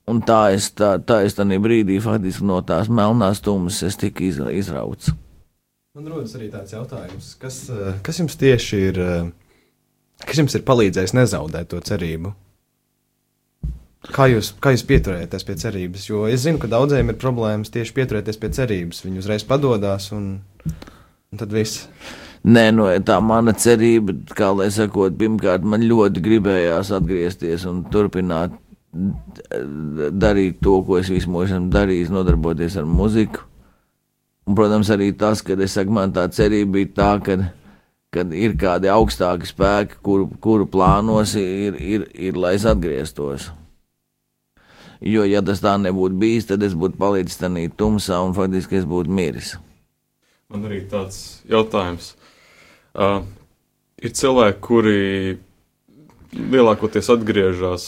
un 0.10 0.22
tā 0.26 0.40
es, 0.56 0.72
tā, 0.74 0.96
tā 1.06 1.20
es 1.28 1.38
tajā 1.38 1.60
brīdī 1.62 2.00
faktiski 2.02 2.48
no 2.50 2.58
tās 2.66 2.90
melnās 2.90 3.44
tumas 3.46 3.84
es 3.86 4.00
tiku 4.02 4.26
izra, 4.26 4.50
izrauts. 4.50 5.14
Man 5.96 6.10
rodas 6.12 6.34
arī 6.36 6.50
tāds 6.52 6.74
jautājums, 6.74 7.36
kas, 7.40 7.62
eh, 7.70 7.94
kas 8.04 8.18
jums 8.20 8.36
tieši 8.42 8.80
ir, 8.90 8.98
eh, 9.00 9.30
kas 10.26 10.42
jums 10.42 10.58
ir 10.58 10.66
palīdzējis 10.68 11.14
nezaudēt 11.16 11.70
to 11.72 11.80
cerību? 11.80 12.34
Kā 14.12 14.26
jūs, 14.30 14.52
kā 14.62 14.74
jūs 14.74 14.84
pieturēties 14.90 15.46
pie 15.46 15.56
cerības? 15.62 16.10
Jo 16.10 16.26
es 16.30 16.44
zinu, 16.44 16.60
ka 16.62 16.68
daudziem 16.70 17.10
ir 17.14 17.22
problēmas 17.22 17.72
tieši 17.74 17.94
pieturēties 17.96 18.42
pie 18.42 18.50
cerības. 18.50 19.06
Viņi 19.06 19.22
uzreiz 19.22 19.46
padodas, 19.48 20.12
un, 20.14 20.42
un 20.66 21.42
tad 21.42 21.54
viss. 21.54 21.88
Nē, 22.46 22.68
no 22.78 22.86
tā 23.02 23.18
mana 23.26 23.56
cerība, 23.58 24.14
kā 24.38 24.52
lai 24.54 24.68
sakot, 24.74 25.16
pirmkārt, 25.18 25.64
man 25.66 25.82
ļoti 25.82 26.22
gribējās 26.22 26.92
atgriezties 26.94 27.66
un 27.66 27.82
turpināt 27.90 28.54
d- 28.94 30.12
darīt 30.14 30.60
to, 30.62 30.78
ko 30.86 31.00
es 31.00 31.10
visu 31.10 31.32
mūžu 31.34 31.58
esmu 31.58 31.72
darījis, 31.74 32.14
nodarboties 32.14 32.78
ar 32.78 32.86
muziku. 32.86 33.42
Un, 34.46 34.54
protams, 34.54 34.92
arī 34.94 35.10
tas, 35.18 35.42
ka 35.42 35.58
es 35.58 35.74
saku, 35.74 35.96
man 35.98 36.14
tā 36.14 36.28
cerība 36.30 36.78
bija 36.78 36.92
tā, 37.00 37.10
ka, 37.26 37.38
kad 38.14 38.34
ir 38.38 38.54
kādi 38.62 38.92
augstāki 38.94 39.50
spēki, 39.50 39.98
kuru, 40.06 40.30
kuru 40.42 40.68
plānos 40.70 41.34
ir, 41.42 41.80
ir, 41.82 42.06
ir, 42.14 42.38
lai 42.38 42.54
es 42.60 42.68
atgrieztos. 42.70 43.50
Jo, 45.02 45.26
ja 45.28 45.42
tas 45.44 45.60
tā 45.66 45.74
nebūtu 45.82 46.22
bijis, 46.22 46.46
tad 46.50 46.64
es 46.64 46.78
būtu 46.78 47.02
palicis 47.02 47.42
tādā 47.42 47.66
tumsā 47.78 48.22
un 48.22 48.38
faktiski 48.38 48.78
es 48.80 48.86
būtu 48.88 49.12
miris. 49.12 49.56
Man 50.54 50.64
arī 50.70 50.84
tāds 50.90 51.42
jautājums. 51.50 52.14
Uh, 52.96 53.26
ir 54.00 54.14
cilvēki, 54.16 54.62
kuri 54.64 55.00
lielākoties 56.36 57.10
atgriežas 57.12 57.88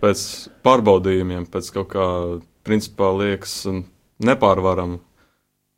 pēc 0.00 0.22
pārbaudījumiem, 0.64 1.48
pēc 1.50 1.70
kaut 1.74 1.90
kā, 1.92 2.06
principā, 2.66 3.10
liekas 3.18 3.64
nepārvarama. 4.22 5.00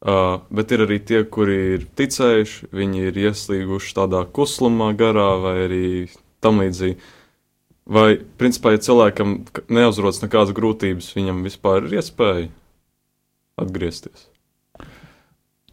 Uh, 0.03 0.43
bet 0.51 0.73
ir 0.75 0.83
arī 0.83 0.99
tie, 0.99 1.23
kuri 1.23 1.59
ir 1.77 1.87
ticējuši, 1.99 2.73
viņi 2.75 3.05
ir 3.09 3.19
ieslīguši 3.29 3.93
tādā 3.95 4.25
kuslumā, 4.35 4.91
garā 4.99 5.31
vai 5.41 5.57
arī 5.69 5.85
tam 6.43 6.59
līdzīgi. 6.59 6.99
Vai, 7.93 8.09
principā, 8.39 8.75
ja 8.75 8.83
cilvēkam 8.83 9.37
neuzrodas 9.71 10.21
nekādas 10.23 10.55
grūtības, 10.55 11.13
viņam 11.17 11.41
vispār 11.47 11.87
ir 11.87 11.97
iespēja 12.01 12.51
atgriezties? 13.63 14.27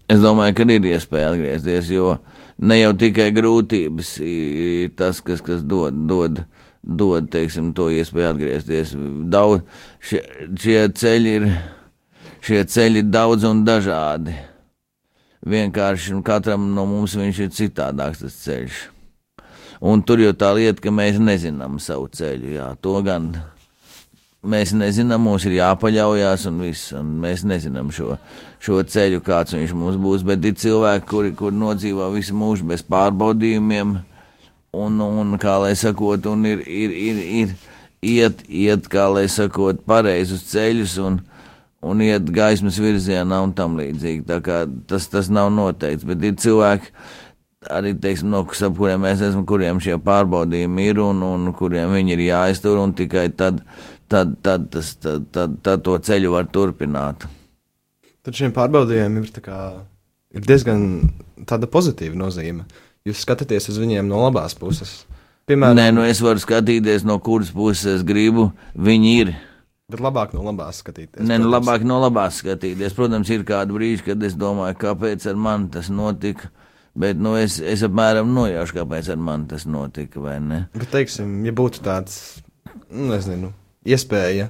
Es 0.10 0.22
domāju, 0.22 0.56
ka 0.58 0.66
ir 0.74 0.88
iespēja 0.90 1.34
atgriezties, 1.34 1.90
jo 1.94 2.16
ne 2.60 2.80
jau 2.80 2.94
tikai 3.00 3.30
grūtības 3.36 4.16
ir 4.26 4.94
tas, 5.00 5.22
kas, 5.26 5.44
kas 5.46 5.64
dod, 5.64 5.96
dod, 6.10 6.44
dod 6.84 7.30
teiksim, 7.32 7.72
to 7.76 7.90
iespēju 7.94 8.34
atgriezties. 8.34 8.94
Daudz, 9.32 9.64
šie, 10.04 10.22
šie, 10.60 10.78
ceļi 11.02 11.36
ir, 11.40 11.50
šie 12.46 12.64
ceļi 12.68 13.04
ir 13.04 13.12
daudz 13.12 13.48
un 13.50 13.64
dažādi. 13.68 14.36
Vienkārši 15.50 16.18
katram 16.28 16.74
no 16.76 16.84
mums 16.90 17.16
viņš 17.16 17.46
ir 17.46 17.54
citādāks 17.56 18.26
tas 18.26 18.42
ceļš. 18.44 18.82
Un 19.80 20.04
tur 20.04 20.20
jau 20.20 20.34
tā 20.36 20.52
lieta, 20.58 20.82
ka 20.84 20.92
mēs 20.92 21.22
nezinām 21.24 21.78
savu 21.80 22.10
ceļu. 22.12 22.52
Jā, 22.58 22.74
to 22.84 22.98
gan 23.06 23.32
mēs 24.44 24.74
nezinām, 24.78 25.24
mums 25.28 25.46
ir 25.48 25.58
jāpaļaujas 25.58 26.46
un 26.50 26.62
viss, 26.64 26.94
un 26.96 27.16
mēs 27.24 27.44
nezinām 27.48 27.90
šo, 27.96 28.16
šo 28.64 28.84
ceļu, 28.84 29.24
kāds 29.26 29.56
viņš 29.58 29.74
mums 29.76 30.00
būs. 30.00 30.24
Bet 30.28 30.46
ir 30.48 30.56
cilvēki, 30.60 31.08
kuri, 31.10 31.34
kuri 31.38 31.60
nodzīvo 31.60 32.12
visu 32.16 32.38
mūžu 32.38 32.68
bez 32.70 32.86
pārbaudījumiem, 32.88 33.98
un, 34.80 35.02
un 35.02 35.36
kā 35.42 35.58
lai 35.64 35.74
sakot, 35.80 36.30
un 36.32 36.46
ir, 36.48 36.64
ir, 36.68 36.96
ir, 37.10 37.26
ir 37.44 37.58
iet, 38.02 38.44
iet, 38.48 38.88
kā 38.92 39.08
lai 39.12 39.28
sakot, 39.32 39.82
pareizus 39.88 40.46
ceļus, 40.52 40.98
un, 41.04 41.20
un 41.86 42.04
iet 42.04 42.28
gaismas 42.36 42.80
virzienā 42.82 43.42
un 43.44 43.56
tam 43.56 43.78
līdzīgi. 43.80 44.26
Tā 44.30 44.40
kā 44.46 44.64
tas, 44.88 45.10
tas 45.12 45.32
nav 45.32 45.52
noteikts, 45.56 46.08
bet 46.08 46.24
ir 46.24 46.38
cilvēki, 46.40 46.94
arī, 47.76 47.94
teiksim, 48.00 48.32
no 48.32 48.46
kuriem 48.48 49.04
mēs 49.04 49.24
esam, 49.26 49.46
kuriem 49.48 49.82
šie 49.84 50.00
pārbaudījumi 50.04 50.90
ir 50.92 51.04
un, 51.04 51.24
un 51.28 51.54
kuriem 51.56 51.92
viņi 51.96 52.16
ir 52.16 52.26
jāiztur, 52.30 52.80
un 52.80 52.96
tikai 52.96 53.30
tad, 53.36 53.64
tad, 54.12 54.36
tad, 54.46 54.70
tas, 54.74 54.94
tad, 55.02 55.30
tad, 55.36 55.60
tad 55.66 55.84
to 55.86 55.98
ceļu 56.10 56.34
var 56.36 56.50
turpināt. 56.54 57.26
Tad 58.26 58.36
šiem 58.36 58.54
pārbaudījumiem 58.56 59.24
ir, 59.24 59.32
tā 59.34 59.44
kā, 59.46 59.60
ir 60.36 60.46
diezgan 60.46 60.84
pozitīva 61.48 62.18
nozīme. 62.20 62.68
Jūs 63.08 63.24
skatāties 63.24 63.70
uz 63.72 63.80
viņiem 63.80 64.10
no 64.10 64.20
labās 64.26 64.58
puses. 64.60 65.04
Piemēram, 65.50 65.80
Nē, 65.80 65.86
nu 65.96 66.04
es 66.06 66.20
varu 66.22 66.42
skatīties, 66.42 67.06
no 67.08 67.16
kuras 67.26 67.50
puses 67.56 67.88
es 67.96 68.04
gribu, 68.06 68.52
viņi 68.78 69.14
ir. 69.22 69.32
bet 69.90 70.04
labāk 70.04 70.36
no 70.38 70.44
labās 70.46 70.84
skatīties. 70.84 71.24
Nē, 71.24 71.40
nu 71.40 71.48
protams. 71.48 71.56
labāk 71.56 71.86
no 71.90 71.98
labās 72.04 72.42
skatīties. 72.44 72.94
Protams, 72.94 73.32
ir 73.34 73.46
kādi 73.48 73.74
brīži, 73.74 74.04
kad 74.12 74.24
es 74.24 74.36
domāju, 74.38 74.78
kāpēc 74.84 75.26
ar 75.32 75.40
mani 75.40 75.72
tas 75.74 75.90
notika. 75.90 76.52
Bet 77.00 77.18
nu, 77.18 77.34
es, 77.40 77.58
es 77.62 77.82
apmēram 77.86 78.30
nojaušu, 78.36 78.76
kāpēc 78.82 79.10
ar 79.14 79.18
mani 79.18 79.48
tas 79.50 79.66
notika. 79.66 80.22
Bet, 80.22 80.90
teiksim, 80.92 81.40
ja 81.48 81.56
būtu 81.56 81.82
tāds, 81.86 82.44
nu, 82.92 83.08
nezinu, 83.14 83.54
iespēja 83.88 84.50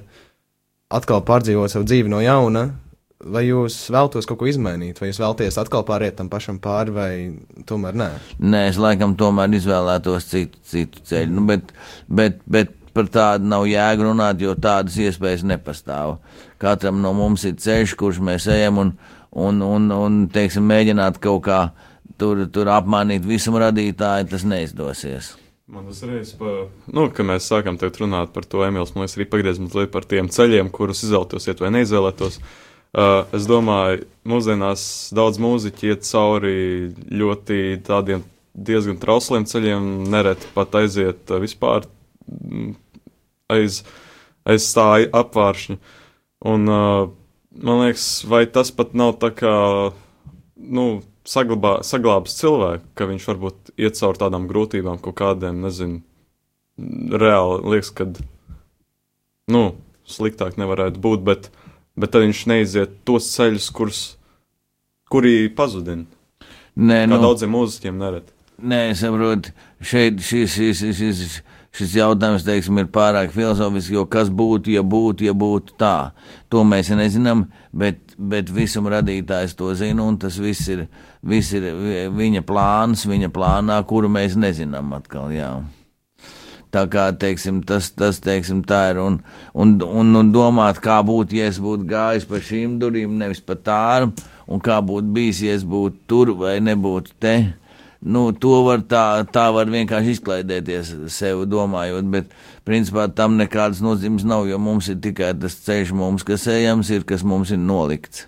atkal 0.90 1.22
pārdzīvot 1.26 1.70
savu 1.70 1.86
dzīvi 1.86 2.10
no 2.10 2.20
jauna, 2.24 2.64
vai 3.20 3.44
jūs 3.46 3.76
vēlaties 3.92 4.26
kaut 4.28 4.40
ko 4.40 4.48
izmainīt, 4.50 4.98
vai 5.00 5.10
jūs 5.10 5.20
vēlaties 5.20 5.58
atkal 5.60 5.84
pāriet 5.86 6.16
tam 6.18 6.30
pašam 6.32 6.58
pāri, 6.62 6.94
vai 6.94 7.10
tomēr 7.68 7.98
nē? 8.00 8.10
Nē, 8.40 8.66
es 8.72 8.80
laikam 8.80 9.14
tomēr 9.20 9.54
izvēlētos 9.60 10.28
citu, 10.30 10.60
citu 10.66 11.04
ceļu. 11.06 11.34
Nu, 11.36 11.44
bet, 11.50 11.74
bet, 12.08 12.40
bet 12.50 12.72
par 12.96 13.10
tādu 13.12 13.46
nav 13.50 13.66
jēga 13.70 14.06
runāt, 14.06 14.40
jo 14.42 14.56
tādas 14.58 14.96
iespējas 15.00 15.44
nepastāv. 15.46 16.18
Katram 16.60 17.00
no 17.04 17.12
mums 17.16 17.44
ir 17.48 17.58
ceļš, 17.60 17.94
kurš 18.00 18.22
mēs 18.24 18.48
ejam, 18.50 18.80
un, 18.82 18.94
un, 19.30 19.62
un, 19.66 19.92
un 19.94 20.18
teiksim, 20.32 20.66
mēģināt 20.66 21.20
kaut 21.22 21.44
kā 21.46 21.60
tur, 22.20 22.46
tur 22.52 22.72
apmānīt 22.72 23.26
visu 23.26 23.54
radītāju, 23.54 24.30
tas 24.32 24.48
neizdosies. 24.48 25.34
Man 25.70 25.86
uzreiz, 25.86 26.32
pa, 26.34 26.64
nu, 26.90 27.04
kad 27.14 27.26
mēs 27.28 27.46
sākām 27.46 27.76
runāt 27.78 28.32
par 28.34 28.42
to, 28.42 28.64
Emīls, 28.66 28.90
man 28.94 29.04
liekas, 29.04 29.14
arī 29.14 29.26
pagriez 29.30 29.60
mazliet 29.62 29.92
par 29.94 30.02
tiem 30.02 30.26
ceļiem, 30.26 30.70
kurus 30.74 31.04
izvēlētos, 31.06 31.46
vai 31.62 31.70
neizvēlētos. 31.76 32.40
Uh, 32.90 33.20
es 33.38 33.46
domāju, 33.46 34.08
mūsdienās 34.26 34.82
daudz 35.14 35.38
mūziķi 35.38 35.92
iet 35.92 36.02
cauri 36.08 36.54
ļoti 37.14 37.78
tādiem 37.86 38.24
diezgan 38.50 38.98
trausliem 38.98 39.46
ceļiem, 39.46 39.86
nereti 40.10 40.50
pat 40.56 40.74
aiziet 40.80 41.30
uh, 41.30 41.38
vispār 41.38 41.86
mm, 42.26 42.72
aiz, 43.54 43.84
aiz 44.42 44.66
stāja 44.66 45.06
apvāršņa. 45.22 45.78
Un, 46.50 46.66
uh, 46.66 47.14
man 47.62 47.84
liekas, 47.84 48.08
vai 48.26 48.42
tas 48.50 48.74
pat 48.74 48.98
nav 48.98 49.20
tā 49.22 49.30
kā, 49.38 49.54
nu, 50.58 50.88
saglabā, 51.28 51.80
saglābs 51.86 52.36
cilvēku, 52.38 52.86
ka 52.96 53.08
viņš 53.10 53.26
varbūt 53.30 53.72
iet 53.80 53.98
cauri 53.98 54.20
tādām 54.20 54.48
grūtībām, 54.50 55.00
kaut 55.02 55.18
kādiem, 55.20 55.60
nezinu, 55.64 56.00
reāli 57.20 57.74
liekas, 57.74 57.92
ka, 57.96 58.08
nu, 59.52 59.64
sliktāk 60.08 60.58
nevarētu 60.60 61.02
būt, 61.02 61.24
bet, 61.26 61.50
bet 61.98 62.14
tad 62.14 62.26
viņš 62.26 62.44
neiziet 62.50 62.96
tos 63.08 63.28
ceļus, 63.34 63.70
kurus, 63.76 64.02
kuri 65.10 65.50
pazudina. 65.56 66.06
Nē, 66.80 67.02
Kā 67.04 67.10
nu, 67.10 67.20
daudziem 67.20 67.52
mūziķiem 67.52 67.98
nereti. 68.00 68.32
Nē, 68.60 68.82
saprotu, 68.96 69.52
šeit 69.84 70.20
šis, 70.24 70.52
šis, 70.54 70.80
šis, 70.80 71.00
šis, 71.00 71.38
šis 71.76 71.96
jautājums, 72.00 72.44
teiksim, 72.46 72.80
ir 72.82 72.90
pārāk 72.92 73.32
filozofisks, 73.34 73.92
jo 73.94 74.04
kas 74.10 74.30
būtu, 74.34 74.72
ja 74.74 74.82
būtu, 74.82 75.26
ja 75.28 75.34
būtu 75.36 75.76
tā. 75.80 76.12
To 76.50 76.64
mēs 76.66 76.90
nezinām, 76.96 77.46
bet, 77.72 78.16
bet 78.18 78.50
visam 78.54 78.90
radītājs 78.90 79.56
to 79.58 79.72
zina, 79.78 80.04
un 80.04 80.18
tas 80.20 80.38
viss 80.42 80.70
ir, 80.72 80.86
viss 81.22 81.54
ir 81.54 81.70
viņa 82.16 82.42
plāns, 82.46 83.06
viņa 83.06 83.30
plānā, 83.34 83.82
kuru 83.86 84.10
mēs 84.12 84.38
nezinām 84.38 84.96
atkal, 84.98 85.30
jā. 85.34 85.52
Tā 86.70 86.84
kā 86.86 87.08
teiksim, 87.18 87.64
tas, 87.66 87.88
tas 87.98 88.20
teiksim, 88.22 88.60
tā 88.62 88.92
ir. 88.92 89.00
Un, 89.02 89.16
un, 89.58 89.72
un, 89.82 90.12
un 90.20 90.28
domāt, 90.30 90.78
kā 90.82 91.00
būtu, 91.06 91.34
ja 91.40 91.48
es 91.50 91.58
būtu 91.62 91.88
gājis 91.90 92.28
pa 92.30 92.38
šīm 92.46 92.76
durvīm, 92.78 93.16
nevis 93.18 93.42
pa 93.42 93.56
tām, 93.58 94.12
un 94.46 94.62
kā 94.62 94.78
būtu 94.86 95.10
bijis, 95.16 95.42
ja 95.42 95.56
es 95.58 95.64
būtu 95.66 95.98
tur 96.10 96.30
vai 96.38 96.60
nebūtu 96.62 97.16
te. 97.18 97.34
Nu, 98.00 98.30
to 98.32 98.62
var 98.64 98.80
tā, 98.88 99.20
tā 99.28 99.50
var 99.52 99.68
vienkārši 99.68 100.14
izklaidēties 100.16 100.92
sev 101.12 101.42
domājot, 101.52 102.06
bet 102.08 102.30
principā 102.64 103.04
tam 103.12 103.36
nekādas 103.36 103.82
nozīmes 103.84 104.24
nav, 104.24 104.46
jo 104.48 104.56
mums 104.62 104.88
ir 104.88 104.96
tikai 105.04 105.34
tas 105.36 105.58
ceļš, 105.66 105.92
mums, 105.96 106.24
kas 106.24 106.46
ejams, 106.48 106.88
ir, 106.96 107.04
kas 107.04 107.26
mums 107.26 107.52
ir 107.52 107.60
nolikts. 107.60 108.24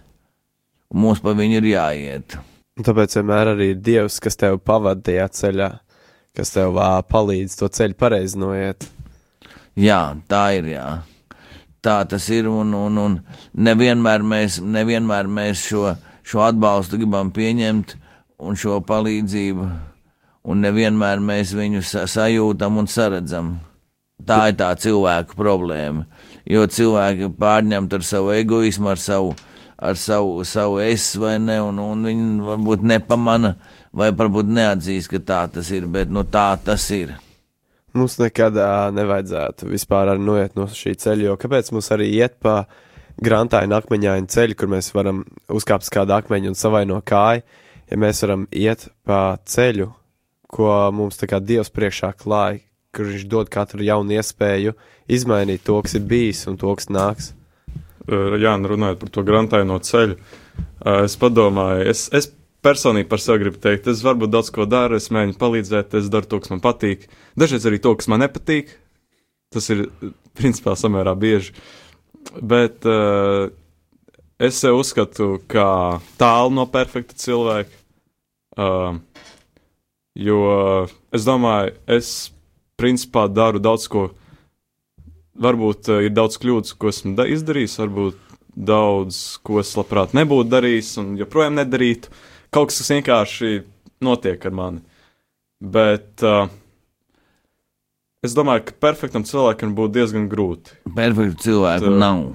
Un 0.93 1.07
mums 1.07 1.23
pa 1.25 1.33
viņu 1.33 1.63
ir 1.63 1.71
jāiet. 1.71 2.37
Tāpēc 2.85 3.17
vienmēr 3.17 3.55
arī 3.55 3.71
ir 3.73 3.81
Dievs, 3.81 4.19
kas 4.21 4.37
tev 4.37 4.59
pavada 4.61 5.01
tajā 5.09 5.31
ceļā, 5.41 5.71
kas 6.37 6.53
tev 6.53 6.77
ā, 6.77 6.93
palīdz 7.09 7.57
to 7.63 7.71
ceļu 7.73 7.97
pareizi 7.97 8.41
noiet. 8.41 8.85
Jā, 9.81 10.03
tā 10.29 10.45
ir. 10.59 10.69
Jā. 10.75 10.87
Tā 11.81 11.97
tas 12.09 12.29
ir. 12.29 12.49
Un, 12.53 12.77
un, 12.77 13.01
un 13.01 13.19
nevienmēr 13.57 14.25
mēs, 14.25 14.61
nevienmēr 14.61 15.33
mēs 15.33 15.65
šo, 15.71 15.95
šo 16.29 16.45
atbalstu 16.45 17.01
gribam 17.01 17.33
pieņemt 17.33 17.97
un 18.43 18.59
šo 18.59 18.81
palīdzību, 18.87 19.69
un 20.51 20.65
nevienmēr 20.67 21.23
mēs 21.23 21.55
viņu 21.57 21.83
sa 21.87 22.07
sajūtam 22.11 22.81
un 22.83 22.91
saredzam. 22.91 23.55
Tā 24.27 24.53
ir 24.53 24.59
tā 24.59 24.71
cilvēka 24.79 25.35
problēma. 25.39 26.05
Jo 26.47 26.67
cilvēki 26.71 27.27
ir 27.27 27.33
pārņemti 27.39 27.99
ar 27.99 28.05
savu 28.07 28.31
egoismu, 28.37 28.93
ar 28.93 29.01
savu, 29.03 29.33
ar 29.79 29.99
savu, 29.99 30.45
savu 30.47 30.79
es 30.83 31.09
vai 31.19 31.37
ne, 31.43 31.59
un, 31.63 31.81
un 31.83 32.07
viņi 32.07 32.29
varbūt 32.47 32.87
nepamana, 32.87 33.57
vai 33.93 34.13
varbūt 34.15 34.51
neatzīst, 34.51 35.11
ka 35.11 35.23
tā 35.27 35.43
tas 35.57 35.71
ir, 35.75 35.89
bet 35.91 36.11
nu 36.11 36.23
tā 36.23 36.53
tas 36.65 36.87
ir. 36.95 37.17
Mums 37.93 38.17
nekad 38.17 38.57
ā, 38.57 38.89
nevajadzētu 38.95 39.69
vispār 39.69 40.15
noiet 40.17 40.55
no 40.57 40.69
šī 40.71 40.95
ceļa, 41.03 41.27
jo 41.27 41.35
kāpēc 41.41 41.73
mums 41.75 41.91
arī 41.93 42.09
iet 42.15 42.39
pa 42.41 42.63
grantāju 43.23 43.75
akmeņainu 43.77 44.31
ceļu, 44.33 44.57
kur 44.57 44.71
mēs 44.73 44.89
varam 44.95 45.21
uzkāpt 45.53 45.85
uz 45.85 45.93
kādu 45.93 46.15
akmeņu 46.17 46.53
un 46.53 46.57
savaino 46.59 47.03
kāju, 47.05 47.45
ja 47.93 48.01
mēs 48.01 48.23
varam 48.25 48.47
iet 48.51 48.89
pa 49.07 49.37
ceļu, 49.45 49.91
ko 50.53 50.73
mums 50.97 51.21
tā 51.21 51.29
kā 51.31 51.41
Dievs 51.41 51.73
priekšā 51.73 52.13
klāja, 52.19 52.63
kur 52.93 53.09
viņš 53.09 53.25
dod 53.29 53.53
katru 53.53 53.85
jaunu 53.85 54.17
iespēju 54.19 54.75
izmainīt 55.13 55.65
to, 55.67 55.79
kas 55.85 55.97
ir 55.97 56.07
bijis 56.09 56.45
un 56.49 56.59
to, 56.61 56.73
kas 56.77 56.91
nāks. 56.93 57.33
Jā, 58.09 58.57
un 58.57 58.67
runājot 58.67 59.01
par 59.01 59.13
to 59.15 59.25
grantāju 59.27 59.79
ceļu, 59.87 60.17
es 61.05 61.15
padomāju, 61.21 61.85
es, 61.93 62.09
es 62.17 62.33
personīgi 62.63 63.09
par 63.11 63.23
sevi 63.23 63.45
gribu 63.45 63.61
teikt, 63.63 63.89
es 63.91 64.03
varbūt 64.07 64.33
daudz 64.33 64.51
ko 64.55 64.67
daru, 64.71 64.99
es 64.99 65.11
mēģinu 65.15 65.39
palīdzēt, 65.39 65.97
es 65.99 66.11
daru 66.13 66.31
to, 66.31 66.41
kas 66.43 66.53
man 66.53 66.63
patīk. 66.63 67.09
Dažreiz 67.39 67.67
arī 67.69 67.81
to, 67.83 67.95
kas 67.99 68.11
man 68.11 68.23
nepatīk. 68.23 68.71
Tas 69.53 69.69
ir 69.73 69.85
principā 70.39 70.77
samērā 70.79 71.13
bieži. 71.19 71.53
Bet 72.39 72.87
uh, 72.89 73.51
es 74.41 74.61
sev 74.63 74.79
uzskatu 74.81 75.37
kā 75.51 76.01
tālu 76.21 76.55
no 76.57 76.67
perfekta 76.71 77.19
cilvēka. 77.19 77.82
Uh, 78.53 78.99
jo 80.19 80.41
es 81.15 81.25
domāju, 81.25 81.73
es 81.89 82.11
principā 82.81 83.27
daru 83.33 83.63
daudz 83.63 83.87
ko. 83.89 84.11
Varbūt 85.43 85.89
uh, 85.89 86.03
ir 86.05 86.13
daudz 86.13 86.37
kļūdas, 86.43 86.75
ko 86.77 86.91
esmu 86.93 87.15
da- 87.17 87.29
izdarījis, 87.33 87.79
varbūt 87.81 88.19
daudz, 88.53 89.23
ko 89.41 89.63
es 89.63 89.71
labprāt 89.79 90.13
nebūtu 90.13 90.51
darījis 90.53 90.91
un 91.01 91.15
joprojām 91.17 91.57
nedarītu. 91.57 92.13
Kaut 92.53 92.69
kas, 92.69 92.83
kas 92.83 92.93
vienkārši 92.93 93.53
notiek 94.05 94.45
ar 94.45 94.53
mani. 94.59 94.83
Bet 95.63 96.21
uh, 96.27 96.51
es 98.27 98.37
domāju, 98.37 98.67
ka 98.69 98.77
perfektam 98.85 99.25
cilvēkam 99.25 99.73
būtu 99.79 99.97
diezgan 99.97 100.29
grūti. 100.29 100.77
Perfektu 100.93 101.49
cilvēku 101.49 101.89
Tā. 101.89 101.97
nav. 102.05 102.27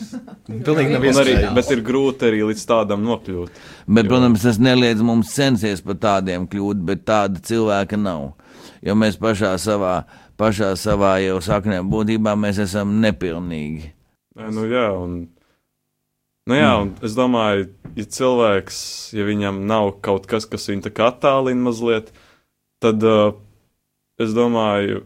Pilnīgi 0.66 0.92
nav 0.94 1.04
iespējams. 1.08 1.54
bet 1.56 1.70
ir 1.74 1.82
grūti 1.86 2.28
arī 2.30 2.40
līdz 2.50 2.64
tādam 2.70 3.02
nokļūt. 3.06 3.60
Bet, 3.86 4.04
Jo- 4.06 4.10
protams, 4.12 4.42
tas 4.46 4.58
neliedz 4.62 5.02
mums 5.04 5.32
censties 5.34 5.82
par 5.84 5.98
tādiem 6.02 6.48
kļūt, 6.50 6.82
bet 6.88 7.04
tāda 7.08 7.40
cilvēka 7.42 7.98
nav. 8.00 8.32
Jo 8.82 8.96
mēs 8.98 9.18
pašā 9.22 9.52
savā, 9.62 10.02
pašā 10.40 10.72
savā 10.80 11.16
jau 11.22 11.38
saknē 11.44 11.82
būtībā 11.86 12.32
mēs 12.38 12.58
esam 12.64 12.96
nepilnīgi. 13.02 13.92
Nu, 14.38 14.64
jā, 14.66 14.86
un, 14.96 15.16
nu, 16.48 16.54
jā, 16.56 16.70
un 16.82 16.94
es 17.04 17.14
domāju, 17.18 17.68
ja 17.98 18.04
cilvēks, 18.16 18.78
ja 19.14 19.26
viņam 19.28 19.62
nav 19.68 19.92
kaut 20.02 20.26
kas, 20.30 20.46
kas 20.50 20.66
viņu 20.70 20.86
tā 20.88 20.92
kā 20.96 21.10
attālina 21.12 21.68
mazliet, 21.68 22.08
tad 22.82 23.04
uh, 23.06 23.34
es 24.18 24.32
domāju, 24.34 25.02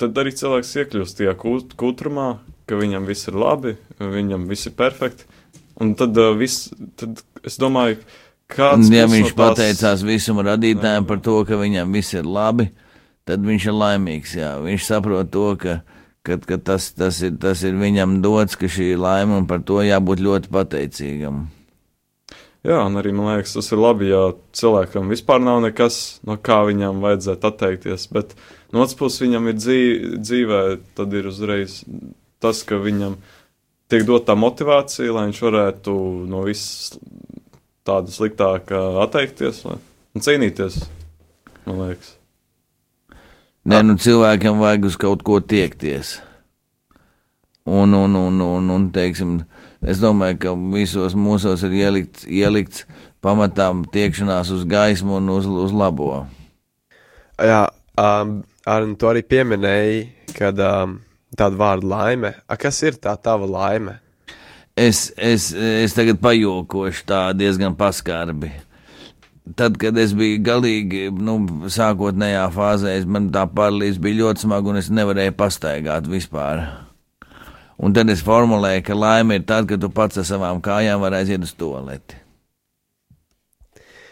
tad 0.00 0.16
arī 0.22 0.32
cilvēks 0.38 0.70
iekļūst 0.84 1.18
tajā 1.18 1.34
kūt- 1.42 1.74
kūtrumā, 1.80 2.28
ka 2.68 2.78
viņam 2.78 3.06
viss 3.08 3.28
ir 3.30 3.36
labi, 3.40 3.74
viņam 3.98 4.46
viss 4.50 4.68
ir 4.70 4.76
perfekti. 4.78 5.24
Un 5.80 5.92
tad, 5.98 6.16
uh, 6.18 6.32
viss, 6.38 6.68
tad 6.98 7.20
es 7.46 7.58
domāju, 7.60 8.00
kāds 8.50 8.88
Ja 8.90 9.06
būs 9.06 9.14
viņš 9.14 9.28
no 9.28 9.34
tās- 9.34 9.42
pateicās 9.44 10.02
visam 10.06 10.40
radītājam 10.42 11.06
par 11.06 11.20
to, 11.22 11.36
ka 11.46 11.58
viņam 11.60 11.92
viss 11.94 12.14
ir 12.18 12.24
labi, 12.26 12.70
tad 13.28 13.44
viņš 13.46 13.68
ir 13.70 13.76
laimīgs. 13.76 14.32
Jā. 14.40 14.56
Viņš 14.64 14.88
saprot 14.88 15.30
to, 15.30 15.44
ka, 15.60 15.76
kad, 16.26 16.44
kad 16.48 16.64
tas, 16.66 16.90
tas, 16.96 17.20
ir, 17.22 17.36
tas 17.40 17.62
ir 17.62 17.78
viņam 17.78 18.18
dots, 18.24 18.56
ka 18.58 18.66
šī 18.66 18.92
ir 18.96 18.98
laime, 19.04 19.36
un 19.38 19.46
par 19.46 19.60
to 19.62 19.78
jābūt 19.86 20.18
ļoti 20.24 20.50
pateicīgam. 20.50 21.46
Jā, 22.66 22.80
un 22.84 22.98
arī 22.98 23.12
man 23.14 23.36
liekas, 23.36 23.52
tas 23.54 23.70
ir 23.72 23.78
labi, 23.78 24.08
ja 24.10 24.32
cilvēkam 24.58 25.06
vispār 25.12 25.38
nav 25.40 25.60
nekas, 25.62 26.18
no 26.26 26.34
kā 26.36 26.64
viņam 26.66 26.98
vajadzētu 27.04 27.46
atteikties. 27.52 28.08
Bet 28.12 28.34
no 28.74 28.82
otras 28.82 28.98
puses, 28.98 29.22
viņam 29.22 29.46
ir 29.52 29.54
dzīve, 29.60 30.18
dzīvē, 30.26 30.58
tad 30.98 31.14
ir 31.14 31.30
uzreiz 31.30 31.78
tas, 32.42 32.62
ka 32.66 32.80
viņam 32.82 33.16
tiek 33.88 34.04
dota 34.08 34.36
motivācija, 34.38 35.12
lai 35.14 35.28
viņš 35.28 35.42
varētu 35.46 35.96
no 36.28 36.44
viss 36.46 36.94
tāda 37.88 38.12
sliktāka 38.12 38.84
atteikties 39.04 39.64
lai, 39.64 39.80
un 40.14 40.24
cīnīties. 40.24 40.82
Man 41.68 41.82
liekas, 41.84 42.14
Nē, 43.68 43.82
nu 43.84 43.98
cilvēkam 44.00 44.62
vajag 44.62 44.86
uz 44.88 44.94
kaut 44.96 45.22
ko 45.26 45.42
tiekties. 45.44 46.14
Un, 47.68 47.92
un, 47.92 48.14
un, 48.16 48.38
un, 48.40 48.70
un 48.72 48.86
teiksim, 48.94 49.42
es 49.84 49.98
domāju, 50.00 50.38
ka 50.40 50.54
visos 50.72 51.12
mūsos 51.12 51.66
ir 51.66 51.74
ielikts, 51.76 52.24
ielikts 52.24 52.86
pamatām 53.20 53.82
tiekšanās 53.92 54.54
uz 54.54 54.62
gaismu 54.68 55.18
un 55.18 55.28
uz, 55.34 55.44
uz 55.66 55.74
labo. 55.76 56.22
Jā, 57.36 57.66
um, 58.00 58.38
Arni, 58.64 58.96
tu 58.96 59.10
arī 59.10 59.20
pieminēji, 59.28 60.00
kad 60.38 60.64
um, 60.64 60.96
tāda 61.36 61.58
vārda 61.58 61.88
laime. 61.90 62.34
A, 62.48 62.56
kas 62.56 62.80
ir 62.86 62.96
tā 63.02 63.16
tava 63.20 63.46
laime? 63.48 63.98
Es, 64.78 65.08
es, 65.16 65.50
es 65.52 65.94
tagad 65.96 66.20
pajokošu 66.22 67.04
tā 67.08 67.22
diezgan 67.34 67.74
paskarbi. 67.78 68.52
Tad, 69.58 69.78
kad 69.80 69.96
es 69.98 70.12
biju 70.12 70.42
galīgi, 70.44 71.06
nu, 71.24 71.38
sākotnējā 71.72 72.44
fāzē, 72.52 72.98
es- 73.00 73.08
man 73.08 73.30
tā 73.32 73.46
pārlīdz 73.48 73.98
bija 74.04 74.20
ļoti 74.22 74.44
smaga 74.44 74.68
un 74.68 74.76
es 74.76 74.90
nevarēju 74.92 75.34
pastaigāt 75.40 76.06
vispār. 76.06 76.66
Un 77.78 77.94
tad 77.94 78.10
es 78.10 78.20
formulēju, 78.26 78.84
ka 78.84 78.94
laime 78.94 79.38
ir 79.38 79.44
tad, 79.48 79.66
kad 79.70 79.80
tu 79.80 79.88
pats 79.88 80.18
ar 80.18 80.24
savām 80.28 80.60
kājām 80.60 81.00
vari 81.00 81.22
aiziet 81.22 81.42
uz 81.46 81.52
toleti. 81.56 82.16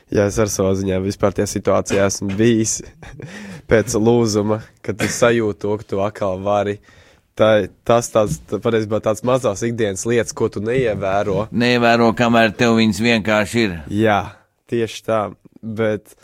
Jā, 0.06 0.28
es 0.30 0.36
ar 0.38 0.46
savu 0.46 0.70
ziņā 0.78 1.00
vispār 1.02 1.34
tajā 1.34 1.48
situācijā 1.50 2.04
esmu 2.06 2.36
bijis 2.38 2.76
pēc 3.70 3.96
lūzuma, 3.98 4.60
kad 4.86 4.98
tu 5.00 5.08
sajūti 5.10 5.58
to, 5.64 5.72
ka 5.80 5.88
tu 5.90 6.00
atkal 6.04 6.38
vari. 6.46 6.76
Tā, 7.36 7.50
tas 7.84 8.08
tāds, 8.08 8.38
tā, 8.48 8.56
patiesībā 8.64 9.02
tāds 9.04 9.20
mazās 9.26 9.60
ikdienas 9.66 10.06
lietas, 10.08 10.32
ko 10.36 10.48
tu 10.52 10.62
neievēro. 10.64 11.50
Neievēro, 11.52 12.08
kamēr 12.16 12.54
tev 12.56 12.78
viņas 12.78 13.00
vienkārši 13.04 13.64
ir. 13.66 13.74
Jā, 13.92 14.20
tieši 14.72 15.02
tā. 15.04 15.20
Bet 15.60 16.14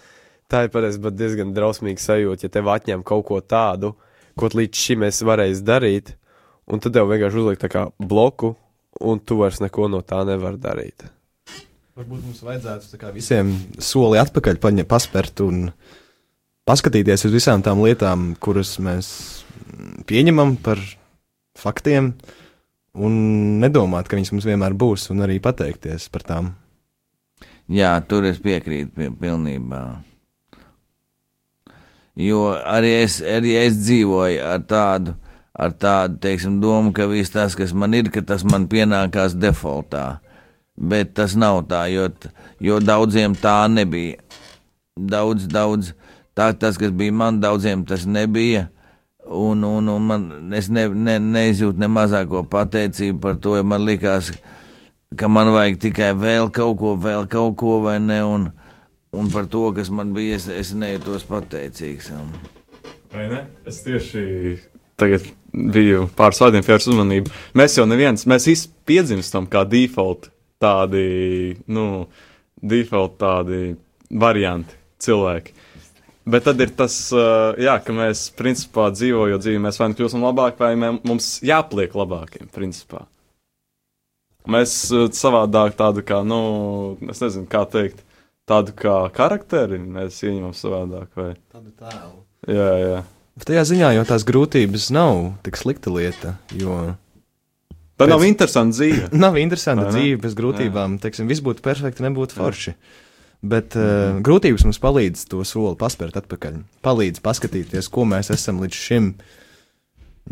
tā 0.48 0.64
ir 0.64 0.72
patiesībā 0.72 1.12
diezgan 1.12 1.52
drausmīga 1.52 2.00
sajūta, 2.00 2.48
ja 2.48 2.54
tev 2.54 2.70
atņem 2.72 3.04
kaut 3.04 3.26
ko 3.28 3.40
tādu, 3.44 3.92
ko 4.40 4.48
līdz 4.56 4.84
šim 4.86 5.04
esi 5.08 5.28
varējis 5.28 5.60
darīt, 5.68 6.14
un 6.64 6.80
tad 6.80 6.96
tev 6.96 7.12
vienkārši 7.12 7.42
uzliek 7.42 7.60
tā 7.60 7.68
kā 7.72 7.84
bloku, 8.00 8.54
un 9.04 9.20
tu 9.20 9.36
vairs 9.42 9.60
neko 9.60 9.90
no 9.92 10.00
tā 10.00 10.22
nevari 10.28 10.60
darīt. 10.62 11.04
Varbūt 11.92 12.24
mums 12.24 12.40
vajadzētu 12.40 12.96
kā 12.96 13.12
visiem 13.12 13.52
soli 13.76 14.16
atpakaļ 14.22 14.62
paņem, 14.64 14.88
paspērt 14.88 15.44
un 15.44 15.66
paskatīties 16.64 17.26
uz 17.28 17.36
visām 17.36 17.60
tām 17.60 17.84
lietām, 17.84 18.30
kuras 18.40 18.78
mēs 18.80 19.12
mm, 19.60 20.08
pieņemam 20.08 20.56
par 20.64 20.80
faktiem, 21.58 22.12
un 22.92 23.18
nedomāt, 23.62 24.08
ka 24.08 24.18
viņas 24.18 24.32
mums 24.34 24.48
vienmēr 24.48 24.76
būs, 24.78 25.10
un 25.12 25.24
arī 25.24 25.38
pateikties 25.42 26.08
par 26.12 26.26
tām. 26.28 26.52
Jā, 27.72 27.94
tur 28.08 28.26
es 28.28 28.40
piekrītu 28.42 28.92
pie, 28.96 29.10
pilnībā. 29.20 29.82
Jo 32.18 32.50
arī 32.68 32.90
es, 33.06 33.20
arī 33.24 33.54
es 33.62 33.78
dzīvoju 33.80 34.42
ar 34.44 34.64
tādu, 34.68 35.14
ar 35.56 35.72
tādu 35.80 36.18
teiksim, 36.20 36.58
domu, 36.60 36.92
ka 36.92 37.06
viss 37.08 37.32
tas, 37.32 37.56
kas 37.56 37.72
man 37.72 37.94
ir, 37.96 38.10
ka 38.12 38.20
tas 38.26 38.44
man 38.44 38.66
pienākās 38.68 39.38
defaultā. 39.38 40.20
Bet 40.76 41.14
tas 41.16 41.36
nav 41.36 41.62
tā, 41.70 41.86
jo, 41.92 42.08
jo 42.60 42.78
daudziem 42.80 43.36
tā 43.38 43.64
nebija. 43.72 44.20
Daudz, 44.96 45.46
daudz, 45.48 45.92
tā, 46.36 46.50
tas, 46.52 46.76
kas 46.80 46.92
bija 46.92 47.14
man, 47.16 47.40
daudziem 47.40 47.86
tas 47.88 48.04
nebija. 48.04 48.66
Un, 49.22 49.62
un, 49.62 49.88
un 49.88 50.02
man, 50.02 50.24
es 50.58 50.66
ne, 50.72 50.88
ne, 50.88 51.18
neizjūtu 51.22 51.78
ne 51.78 51.88
mazāko 51.88 52.42
pateicību 52.50 53.20
par 53.22 53.36
to, 53.42 53.54
jo 53.56 53.66
man 53.66 53.84
likās, 53.86 54.32
ka 55.18 55.30
man 55.30 55.52
vajag 55.54 55.78
tikai 55.84 56.10
vēl 56.18 56.50
kaut 56.54 56.80
ko, 56.80 56.96
vēl 56.98 57.28
kaut 57.30 57.54
ko, 57.60 57.78
vai 57.84 58.00
ne? 58.02 58.18
Un, 58.26 58.48
un 59.14 59.30
par 59.30 59.46
to, 59.52 59.68
kas 59.76 59.92
man 59.94 60.10
bija, 60.16 60.40
es, 60.40 60.48
es 60.50 60.74
nejūtos 60.74 61.28
pateicīgs. 61.30 62.10
Un, 62.18 62.34
Vai 63.12 63.28
ne? 63.28 63.42
Es 63.68 63.82
tieši 63.84 64.22
tagad 65.00 65.26
biju 65.52 66.06
pāris 66.16 66.40
vārdiem 66.40 66.64
pievērst 66.64 66.88
uzmanību. 66.92 67.32
Mēs 67.58 67.76
jau 67.76 67.84
neviens, 67.88 68.24
mēs 68.28 68.46
visi 68.48 68.70
piedzimstam 68.88 69.48
kā 69.52 69.66
default 69.68 70.30
tādi, 70.62 71.56
nu, 71.68 72.06
default 72.56 73.18
tādi 73.20 73.74
varianti 74.22 74.78
cilvēki. 75.02 75.54
Bet 76.24 76.44
tad 76.46 76.60
ir 76.62 76.70
tas, 76.78 76.94
jā, 77.58 77.72
ka 77.82 77.94
mēs, 77.96 78.28
principā, 78.38 78.90
dzīvojot 78.94 79.42
dzīvi, 79.42 79.58
mēs 79.64 79.80
vai 79.80 79.88
nu 79.90 79.96
kļūstam 79.98 80.22
labāki, 80.22 80.60
vai 80.62 80.74
mē- 80.78 81.00
mums 81.08 81.40
jāpliek 81.42 81.96
labākiem, 81.98 82.46
principā. 82.54 83.06
Mēs 84.50 84.74
savādāk 85.14 85.74
tādu 85.78 86.02
kā, 86.06 86.20
nu, 86.26 86.38
es 87.10 87.20
nezinu, 87.22 87.46
kā 87.50 87.62
teikt, 87.70 88.00
tādu 88.50 88.74
kā 88.74 88.96
charakteri 89.14 89.78
mēs 89.82 90.18
ieņemam 90.26 90.54
savādāk, 90.58 91.10
vai? 91.18 91.28
Tādu 91.54 91.70
tēlu. 91.78 92.22
Jā, 92.50 92.70
jā. 92.82 93.02
Tajā 93.42 93.62
ziņā 93.70 93.92
jau 93.96 94.02
tās 94.06 94.26
grūtības 94.28 94.90
nav 94.94 95.20
tik 95.46 95.58
slikta 95.58 95.90
lieta, 95.94 96.36
jo 96.58 96.94
Tā 98.00 98.06
nav 98.08 98.22
Pēc- 98.22 98.30
interesanta 98.32 98.74
dzīve. 98.74 99.08
nav 99.24 99.36
interesanta 99.38 99.84
ne? 99.86 99.92
dzīve 99.94 100.18
bez 100.24 100.32
grūtībām. 100.34 100.96
Teiksim, 101.02 101.28
viss 101.30 101.42
būtu 101.44 101.62
perfekti, 101.62 102.02
nebūtu 102.02 102.34
forši. 102.34 102.72
Bet 103.42 103.74
uh, 103.74 104.20
grūtības 104.22 104.62
mums 104.68 104.78
palīdz 104.82 105.24
to 105.32 105.42
soli 105.46 105.74
paspērt 105.78 106.20
atpakaļ. 106.20 106.60
Palīdz 106.86 107.22
paskatīties, 107.24 107.90
ko 107.90 108.06
mēs 108.06 108.30
esam 108.30 108.60
līdz 108.62 108.78
šim 108.78 109.08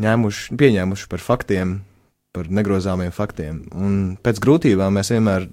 ņēmuši, 0.01 0.59
pieņēmuši 0.61 1.09
par 1.11 1.25
faktiem, 1.25 1.81
par 2.37 2.51
negrozāmiem 2.55 3.11
faktiem. 3.15 3.65
Un 3.75 3.97
pēc 4.23 4.39
grūtībām 4.45 4.95
mēs 4.95 5.11
vienmēr, 5.11 5.49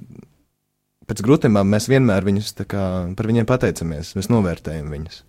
pēc 1.09 1.23
grūtībām 1.25 1.73
mēs 1.73 1.89
vienmēr 1.89 2.27
viņus 2.29 2.53
kā 2.69 2.83
par 3.17 3.31
viņiem 3.31 3.49
pateicamies, 3.49 4.13
mēs 4.19 4.29
novērtējam 4.29 4.93
viņus. 4.93 5.23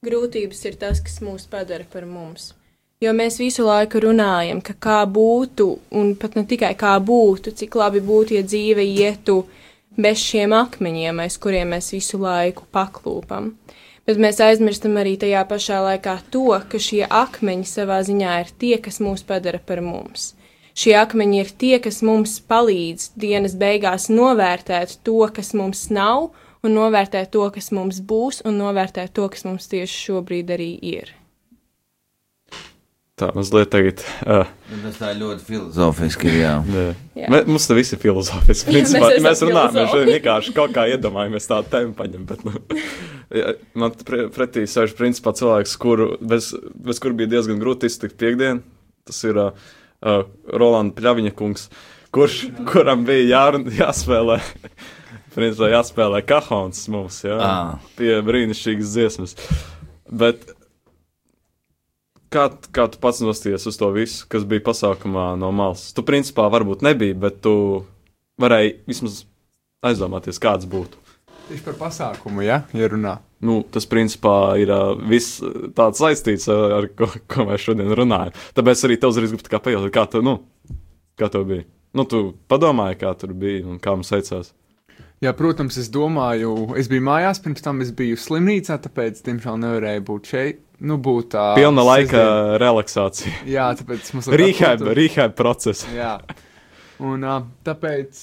Grūtības 0.00 0.64
ir 0.64 0.80
tas, 0.80 1.04
kas 1.04 1.20
mūs 1.20 1.44
padara 1.52 1.84
par 1.84 2.08
mums. 2.08 2.54
Jo 3.04 3.12
mēs 3.16 3.38
visu 3.40 3.64
laiku 3.64 4.00
runājam, 4.04 4.58
ka 4.64 4.72
kā 4.76 5.00
būtu, 5.08 5.66
un 5.96 6.14
pat 6.20 6.34
ne 6.36 6.46
tikai 6.48 6.74
kā 6.80 6.94
būtu, 7.00 7.52
cik 7.56 7.76
labi 7.76 8.00
būtu, 8.04 8.36
ja 8.36 8.42
dzīve 8.44 8.84
ietu 8.84 9.42
bez 10.02 10.22
šiem 10.22 10.54
akmeņiem, 10.56 11.22
aiz 11.22 11.36
kuriem 11.40 11.74
mēs 11.74 11.92
visu 11.94 12.20
laiku 12.22 12.66
paklūpam. 12.74 13.54
Bet 14.08 14.18
mēs 14.18 14.40
aizmirstam 14.42 14.96
arī 14.98 15.14
tajā 15.20 15.44
pašā 15.46 15.78
laikā 15.84 16.16
to, 16.34 16.48
ka 16.70 16.80
šie 16.82 17.04
akmeņi 17.06 17.68
savā 17.68 18.00
ziņā 18.06 18.36
ir 18.42 18.52
tie, 18.58 18.76
kas 18.82 18.98
mūs 19.04 19.22
padara 19.28 19.60
par 19.62 19.82
mums. 19.84 20.32
Šie 20.74 20.94
akmeņi 20.96 21.40
ir 21.42 21.50
tie, 21.60 21.76
kas 21.82 22.00
mums 22.06 22.38
palīdz 22.50 23.10
dienas 23.20 23.56
beigās 23.60 24.08
novērtēt 24.10 25.00
to, 25.06 25.20
kas 25.36 25.52
mums 25.54 25.88
nav, 25.92 26.30
un 26.64 26.76
novērtēt 26.76 27.32
to, 27.34 27.46
kas 27.54 27.70
mums 27.76 28.00
būs, 28.00 28.42
un 28.48 28.58
novērtēt 28.60 29.12
to, 29.16 29.28
kas 29.32 29.44
mums 29.48 29.68
tieši 29.70 30.04
šobrīd 30.08 30.54
arī 30.56 30.72
ir. 30.96 31.14
Tā 33.20 33.28
mazliet 33.36 33.68
tagad. 33.68 34.00
Uh, 34.24 34.48
tas 34.86 34.96
tā 34.96 35.10
ļoti 35.18 35.44
filozofiski 35.44 36.30
ir. 36.30 36.36
Jā. 36.40 36.52
jā. 37.18 37.26
Mē, 37.32 37.42
mums 37.50 37.66
tas 37.68 37.76
viss 37.76 37.92
ir 37.92 38.00
filozofiski. 38.00 38.70
Jā, 38.70 38.78
Principā, 38.78 39.10
mēs 39.10 39.24
mēs, 39.26 39.42
runājam, 39.44 39.74
mēs 39.76 39.90
šodien 39.92 40.12
vienkārši 40.14 40.54
kaut 40.56 40.72
kā 40.76 40.86
iedomājamies 40.88 41.48
tādu 41.50 41.68
tēmu 41.74 41.92
paņem. 41.98 42.22
Bet, 42.30 42.46
nu, 42.48 42.54
man 43.82 43.98
pre, 44.08 44.22
pretī 44.32 44.64
sēž 44.70 44.94
principā 44.96 45.34
cilvēks, 45.36 45.74
kuru, 45.82 46.14
bez, 46.32 46.54
bez 46.86 47.02
kur 47.02 47.12
bija 47.18 47.34
diezgan 47.34 47.60
grūti 47.60 47.90
iztikt 47.92 48.16
piekdien. 48.20 48.62
Tas 49.08 49.20
ir 49.28 49.40
uh, 49.42 49.50
uh, 50.00 50.22
Rolanda 50.48 50.96
Pļaviņa 50.96 51.34
kungs, 51.36 51.66
kurš, 52.16 52.38
kuram 52.70 53.04
bija 53.08 53.26
jā, 53.28 53.42
jāspēlē. 53.82 54.38
Principā 55.36 55.68
jāspēlē 55.74 56.22
kahons 56.26 56.86
mums, 56.90 57.20
jā, 57.28 57.36
Ā. 57.36 57.52
pie 58.00 58.16
brīnišķīgas 58.24 58.96
dziesmas. 58.96 59.36
Bet 60.08 60.48
Kā, 62.30 62.44
kā 62.70 62.84
tu 62.86 63.00
pats 63.02 63.18
nostājies 63.24 63.64
uz 63.66 63.76
to 63.78 63.88
visu, 63.90 64.26
kas 64.30 64.44
bija 64.46 64.62
pasākumā 64.68 65.32
no 65.40 65.50
malas? 65.50 65.88
Tu, 65.96 66.04
principā, 66.06 66.44
varbūt 66.52 66.84
nebija, 66.86 67.16
bet 67.18 67.40
tu 67.42 67.54
varēji 68.38 68.76
vismaz 68.86 69.24
aizdomāties, 69.82 70.38
kāds 70.42 70.68
būtu. 70.70 71.00
Tieši 71.48 71.64
par 71.66 71.74
pasākumu, 71.80 72.44
ja, 72.46 72.60
ja 72.76 72.86
runā. 72.92 73.16
Nu, 73.42 73.64
tas, 73.74 73.88
principā, 73.90 74.54
ir 74.62 74.70
ā, 74.70 74.78
viss 75.10 75.40
tāds 75.74 75.98
saistīts 75.98 76.46
ar, 76.52 76.86
ko, 76.94 77.10
ko 77.26 77.48
mēs 77.48 77.66
šodien 77.66 77.90
runājam. 77.98 78.38
Tāpēc 78.54 78.86
arī 78.86 79.00
tev 79.02 79.10
uzreiz 79.10 79.34
kā 79.50 79.58
pajautāt, 79.58 79.90
kā 79.96 80.06
tu, 80.12 80.22
nu, 80.22 80.36
kā 81.18 81.32
tev 81.34 81.48
bija. 81.50 81.66
Nu, 81.98 82.06
tu 82.06 82.36
padomāji, 82.46 83.00
kā 83.02 83.10
tur 83.18 83.34
bija 83.34 83.66
un 83.66 83.82
kā 83.82 83.96
mums 83.96 84.14
veicās. 84.14 84.54
Jā, 85.20 85.34
protams, 85.36 85.76
es 85.82 85.90
domāju, 85.92 86.54
es 86.78 86.86
biju 86.88 87.02
mājās, 87.10 87.42
pirms 87.42 87.66
tam 87.66 87.82
es 87.82 87.90
biju 87.96 88.16
slimnīcā, 88.16 88.78
tāpēc, 88.86 89.18
diemžēl, 89.26 89.58
nevarēju 89.66 90.04
būt 90.06 90.30
šeit, 90.30 90.62
nu, 90.80 90.98
būt 91.00 91.32
tā. 91.34 91.46
Pilna 91.58 91.84
laika 91.86 92.16
sestdien. 92.16 92.56
relaksācija. 92.62 93.34
Jā, 93.48 93.68
tāpēc 93.78 94.12
mums 94.16 94.30
Rehab, 94.40 94.84
rehab 94.96 95.36
process. 95.38 95.86
Jā. 95.94 96.16
Un 97.00 97.24
uh, 97.24 97.42
tāpēc 97.66 98.22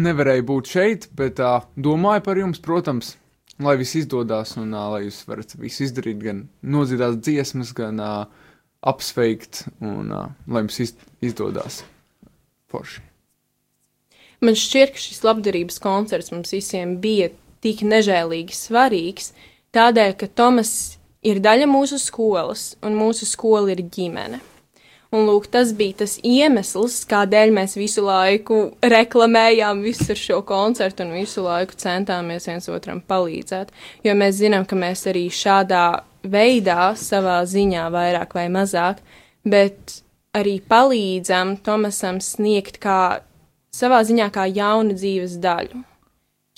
nevarēju 0.00 0.46
būt 0.48 0.70
šeit, 0.74 1.08
bet 1.16 1.40
uh, 1.44 1.66
domāju 1.76 2.24
par 2.28 2.40
jums, 2.40 2.62
protams, 2.62 3.14
lai 3.60 3.76
viss 3.80 3.98
izdodas 3.98 4.54
un 4.60 4.72
uh, 4.72 4.86
lai 4.94 5.04
jūs 5.06 5.22
varat 5.28 5.56
visu 5.60 5.84
izdarīt, 5.88 6.20
gan 6.22 6.44
nodziedāt 6.62 7.20
dziesmas, 7.20 7.74
gan 7.76 8.00
uh, 8.00 8.24
apsveikt, 8.80 9.66
un 9.84 10.12
uh, 10.14 10.30
lai 10.48 10.64
jums 10.64 10.80
iz, 10.86 10.94
izdodas 11.24 11.82
forši. 12.70 13.02
Man 14.40 14.56
šķiet, 14.56 14.94
ka 14.94 15.02
šis 15.02 15.20
labdarības 15.26 15.76
koncerts 15.84 16.32
mums 16.32 16.54
visiem 16.54 16.96
bija 17.02 17.28
tik 17.60 17.82
nežēlīgi 17.84 18.56
svarīgs, 18.56 19.34
tādēļ, 19.76 20.14
ka 20.16 20.30
Tomas 20.32 20.72
ir 21.26 21.40
daļa 21.42 21.68
mūsu 21.70 21.98
skolas, 22.00 22.74
un 22.84 22.96
mūsu 22.98 23.28
skola 23.28 23.74
ir 23.74 23.84
ģimene. 23.92 24.40
Un 25.10 25.24
lūk, 25.26 25.48
tas 25.50 25.72
bija 25.74 26.04
tas 26.04 26.12
iemesls, 26.22 27.00
kādēļ 27.10 27.50
mēs 27.56 27.72
visu 27.74 28.04
laiku 28.06 28.60
reklamējām 28.78 29.80
visu 29.82 30.14
šo 30.14 30.38
koncertu 30.46 31.02
un 31.02 31.16
visu 31.16 31.42
laiku 31.42 31.74
centāmies 31.82 32.46
viens 32.46 32.70
otram 32.70 33.00
palīdzēt. 33.02 33.72
Jo 34.06 34.14
mēs 34.14 34.38
zinām, 34.38 34.68
ka 34.70 34.78
mēs 34.78 35.02
arī 35.10 35.24
šādā 35.34 36.04
veidā, 36.22 36.92
savā 36.94 37.40
ziņā, 37.42 37.88
vairāk 37.90 38.38
vai 38.38 38.46
mazāk, 38.54 39.02
bet 39.42 39.98
arī 40.36 40.60
palīdzam 40.62 41.56
Tomasam 41.66 42.22
sniegt 42.22 42.78
kā 42.78 43.24
savā 43.74 44.04
ziņā 44.06 44.30
kā 44.30 44.46
jaunu 44.46 44.94
dzīves 44.94 45.40
daļu. 45.42 45.82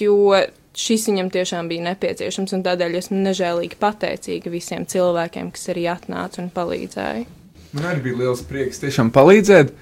Jo 0.03 0.43
šis 0.79 1.07
viņam 1.11 1.31
tiešām 1.33 1.69
bija 1.71 1.85
nepieciešams, 1.91 2.53
un 2.57 2.65
tādēļ 2.65 2.99
esmu 3.01 3.21
nežēlīgi 3.27 3.79
pateicīga 3.81 4.53
visiem 4.53 4.87
cilvēkiem, 4.89 5.53
kas 5.55 5.71
arī 5.73 5.87
atnāca 5.93 6.43
un 6.43 6.51
palīdzēja. 6.55 7.25
Man 7.73 7.89
arī 7.89 8.05
bija 8.09 8.23
liels 8.25 8.45
prieks 8.49 8.83
tiešām 8.83 9.13
palīdzēt. 9.15 9.73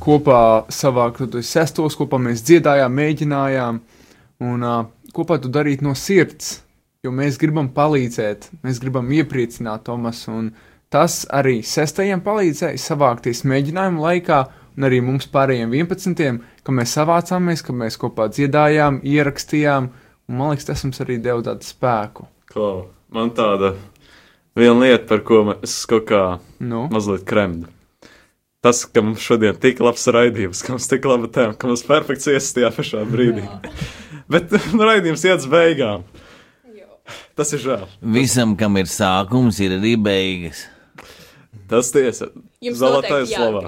Kopā 0.00 0.64
savākt 0.72 1.26
tos 1.32 1.48
sestos, 1.52 1.96
kopā 1.98 2.16
mēs 2.16 2.40
dziedājām, 2.46 2.94
mēģinājām, 2.96 3.80
un 4.48 4.64
uh, 4.64 4.86
kopā 5.12 5.36
to 5.42 5.50
darīt 5.52 5.84
no 5.84 5.92
sirds. 5.98 6.60
Jo 7.04 7.12
mēs 7.12 7.36
gribam 7.36 7.68
palīdzēt, 7.68 8.48
mēs 8.64 8.80
gribam 8.80 9.10
iepriecināt 9.12 9.84
Tomasu, 9.84 10.32
un 10.32 10.46
tas 10.88 11.26
arī 11.28 11.58
sestajiem 11.60 12.22
palīdzēja 12.24 12.80
savākties 12.80 13.44
mēģinājumu 13.44 14.00
laikā, 14.06 14.38
un 14.78 14.88
arī 14.88 15.02
mums 15.04 15.28
pārējiem 15.28 15.76
11. 15.76 16.40
ka 16.64 16.72
mēs 16.72 16.96
savācāmies, 16.96 17.60
ka 17.60 17.76
mēs 17.76 18.00
kopā 18.00 18.30
dziedājām, 18.32 19.02
ierakstījām, 19.04 19.90
un 19.90 20.03
man 20.28 20.52
liekas, 20.52 20.68
tas 20.70 20.84
mums 20.86 21.00
arī 21.04 21.18
deva 21.22 21.44
tādu 21.44 21.66
spēku. 21.66 22.28
Klau, 22.50 22.88
man 23.14 23.32
tāda 23.36 23.74
viena 24.58 24.76
lieta, 24.84 25.06
par 25.10 25.24
ko 25.26 25.40
es 25.56 25.76
kaut 25.90 26.06
kā 26.10 26.24
Nu, 26.62 26.86
mazliet 26.92 27.26
kremdu. 27.28 27.70
Tas, 28.64 28.86
ka 28.88 29.02
mums 29.04 29.20
šodien 29.20 29.58
tik 29.60 29.82
labs 29.84 30.06
raidījums, 30.08 30.62
ka 30.64 30.72
mums 30.72 30.88
tik 30.88 31.04
laba 31.04 31.28
tēma, 31.28 31.56
ka 31.60 31.68
mums 31.68 31.84
perfekts 31.84 32.30
iesaistījās 32.30 32.54
tajā 32.56 32.70
pašā 32.78 33.02
brīdī. 33.10 33.44
Bet 34.32 34.54
nu, 34.72 34.80
raidījums 34.86 35.26
iet 35.26 35.42
uz 35.42 35.48
beigām. 35.52 36.06
Tas 37.36 37.50
ir 37.52 37.60
žēl. 37.60 37.84
Visam, 38.14 38.54
kam 38.56 38.78
ir 38.80 38.88
sākums, 38.88 39.58
ir 39.60 39.76
arī 39.76 39.98
beigas. 40.00 40.64
Tas 41.68 41.90
tiesa. 41.92 42.30
Jums 42.64 42.80
noteikti 42.80 43.34
slavā. 43.34 43.62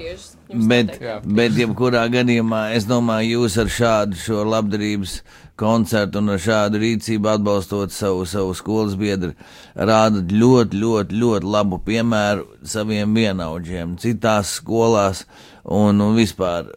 Bet, 0.69 0.95
bet 1.37 1.57
jebkurā 1.59 2.05
gadījumā 2.09 2.61
es 2.77 2.87
domāju, 2.87 3.41
jūs 3.43 3.57
ar 3.61 3.69
šādu 3.71 4.17
šo 4.21 4.45
labdarības 4.47 5.19
koncertu 5.59 6.21
un 6.21 6.33
ar 6.35 6.41
šādu 6.41 6.79
rīcību 6.81 7.29
atbalstot 7.33 7.93
savu, 7.93 8.25
savu 8.29 8.55
skolas 8.57 8.95
biedru, 8.99 9.33
rādat 9.75 10.31
ļoti, 10.33 10.79
ļoti, 10.81 11.21
ļoti 11.21 11.51
labu 11.57 11.81
piemēru 11.85 12.45
saviem 12.65 13.15
vienaudžiem, 13.17 13.97
citās 14.01 14.57
skolās 14.61 15.25
un, 15.63 16.01
un 16.01 16.17
vispār. 16.17 16.71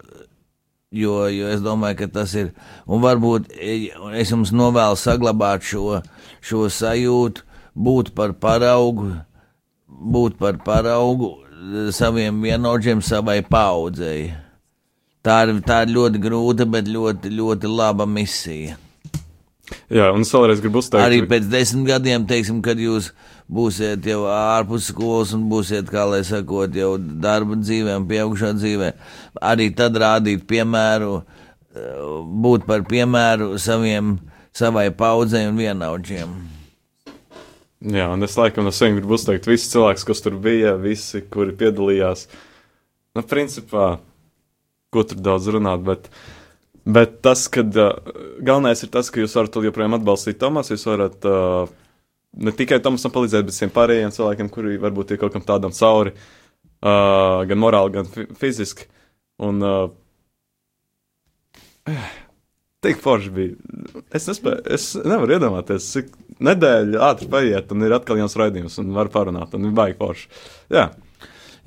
Jo, 0.90 1.28
jo 1.30 1.46
es 1.46 1.61
domāju, 1.62 2.00
ka 2.00 2.09
tas 2.16 2.33
ir. 2.35 2.48
Un 2.90 2.98
varbūt 3.04 3.52
e, 3.54 3.92
es 4.18 4.33
jums 4.33 4.50
novēlu 4.50 4.98
saglabāt 4.98 5.62
šo, 5.62 6.00
šo 6.42 6.64
sajūtu, 6.74 7.44
būt 7.78 8.11
par 8.18 8.35
paraugu, 8.42 9.12
būt 9.87 10.40
par 10.40 10.59
paraugu 10.66 11.37
saviem 11.96 12.42
vienaudžiem, 12.42 13.03
savai 13.05 13.40
paudzei. 13.46 14.31
Tā 15.20 15.42
ir, 15.44 15.59
tā 15.66 15.83
ir 15.85 15.92
ļoti 15.92 16.20
grūta, 16.23 16.64
bet 16.64 16.88
ļoti, 16.88 17.33
ļoti 17.37 17.68
laba 17.68 18.07
misija. 18.09 18.79
Jā, 19.92 20.09
un 20.14 20.25
es 20.25 20.31
vēlreiz 20.35 20.62
gribu 20.62 20.81
uzteikt, 20.81 21.03
Arī 21.05 21.20
pēc 21.31 21.46
desmit 21.51 21.87
gadiem, 21.92 22.25
teiksim, 22.27 22.59
kad 22.64 22.79
jūs 22.81 23.11
būsiet 23.51 24.07
jau 24.07 24.25
ārpus 24.31 24.88
skolas 24.90 25.35
un 25.37 25.44
būsiet, 25.51 25.90
kā 25.90 26.07
lai 26.11 26.23
sakot, 26.27 26.75
jau 26.75 26.94
darba 26.99 27.59
dzīvē 27.59 27.99
un 28.01 28.07
pieaugšā 28.11 28.55
dzīvē, 28.59 28.90
arī 29.53 29.68
tad 29.77 29.99
rādīt 30.01 30.46
piemēru, 30.51 31.20
būt 32.46 32.66
par 32.66 32.87
piemēru 32.88 33.53
saviem, 33.62 34.16
savai 34.57 34.88
paudzei 34.90 35.46
un 35.51 35.61
vienaudžiem. 35.61 36.60
Jā, 37.80 38.10
un 38.12 38.20
es 38.26 38.34
laikam 38.36 38.66
no 38.66 38.72
sevis 38.76 38.98
gribu 38.98 39.14
uzteikt 39.16 39.46
visus 39.48 39.70
cilvēkus, 39.72 40.04
kas 40.04 40.20
tur 40.20 40.34
bija, 40.44 40.74
visi, 40.76 41.22
kuri 41.32 41.54
piedalījās. 41.56 42.26
Nu, 43.16 43.22
principā, 43.24 43.94
ko 44.92 45.04
tur 45.08 45.22
daudz 45.24 45.48
runāt, 45.48 45.80
bet, 45.86 46.10
bet 46.84 47.16
tas, 47.24 47.46
ka 47.48 47.64
uh, 47.64 47.96
galvenais 48.44 48.84
ir 48.84 48.92
tas, 48.92 49.08
ka 49.08 49.22
jūs 49.22 49.36
varat 49.38 49.56
joprojām 49.64 49.96
atbalstīt 49.96 50.36
Tomasu, 50.42 50.76
jūs 50.76 50.84
varat 50.90 51.24
uh, 51.30 51.72
ne 52.36 52.52
tikai 52.52 52.82
Tomasam 52.84 53.14
palīdzēt, 53.16 53.48
bet 53.48 53.56
visiem 53.56 53.72
pārējiem 53.72 54.12
cilvēkiem, 54.12 54.52
kuri 54.52 54.76
varbūt 54.84 55.16
ir 55.16 55.22
kaut 55.24 55.32
kam 55.38 55.48
tādam 55.48 55.72
cauri, 55.72 56.12
uh, 56.84 57.40
gan 57.48 57.64
morāli, 57.64 57.96
gan 57.96 58.12
fi 58.12 58.28
fiziski. 58.44 58.90
Un, 59.40 59.64
uh, 59.64 59.88
Tik 62.80 63.02
forši 63.02 63.30
bija. 63.36 63.76
Es, 64.16 64.24
nespēju, 64.30 64.62
es 64.72 64.86
nevaru 65.04 65.36
iedomāties, 65.36 65.90
cik 65.92 66.14
nedēļa 66.40 67.02
ātri 67.10 67.28
paiet, 67.32 67.74
un 67.74 67.84
ir 67.84 67.92
atkal 67.92 68.20
jauns 68.22 68.36
raidījums, 68.40 68.78
un 68.80 68.94
var 68.96 69.10
parunāt, 69.12 69.52
un 69.56 69.68
ir 69.68 69.76
baigi 69.76 69.98
forši. 70.00 70.30
Jā, 70.72 70.88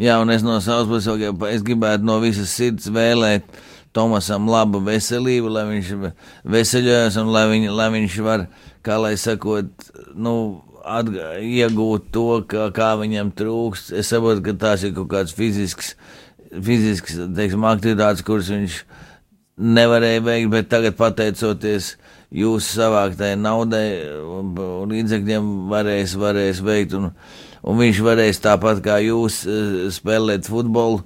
Jā, 0.01 0.17
un 0.23 0.31
es 0.33 0.41
no 0.41 0.55
savas 0.63 0.87
puses 0.89 1.35
es 1.53 1.61
gribētu 1.65 2.07
no 2.07 2.17
visas 2.23 2.53
sirds 2.57 2.89
vēlēt 2.89 3.45
Tomasam 3.93 4.47
labu 4.49 4.79
veselību, 4.81 5.51
lai 5.53 5.67
viņš 5.67 5.89
veseļojas 6.49 7.17
un 7.21 7.29
lai, 7.29 7.43
viņ, 7.51 7.67
lai 7.77 7.89
viņš 7.93 8.15
var, 8.25 8.47
kā 8.81 8.97
lai 8.97 9.11
sakot, 9.21 9.69
nu, 10.17 10.33
atgā, 10.81 11.35
iegūt 11.45 12.07
to, 12.15 12.41
kā, 12.49 12.71
kā 12.73 12.89
viņam 12.97 13.29
trūkst. 13.37 13.91
Es 13.93 14.09
saprotu, 14.09 14.41
ka 14.47 14.55
tās 14.65 14.81
ir 14.81 14.95
kaut 14.97 15.11
kāds 15.13 15.35
fizisks, 15.37 15.93
fizisks 16.49 17.19
teiksim, 17.37 17.69
aktivitātes, 17.69 18.25
kuras 18.25 18.49
viņš 18.49 18.79
nevarēja 19.57 20.23
veikt, 20.25 20.49
bet 20.53 20.69
tagad 20.71 20.97
pateicoties 20.97 21.93
jūsu 22.33 22.79
savāktai 22.79 23.35
naudai 23.37 23.85
un 24.25 24.53
un 24.57 24.91
līdzekļiem 24.93 25.53
varēs, 25.71 26.17
varēs 26.19 26.61
veikt. 26.65 26.97
Un, 26.97 27.11
un 27.63 27.79
viņš 27.79 28.01
varēs 28.05 28.41
tāpat 28.43 28.83
kā 28.85 28.99
jūs 29.03 29.43
eh, 29.47 29.79
spēlēt 29.93 30.49
futbolu. 30.49 31.03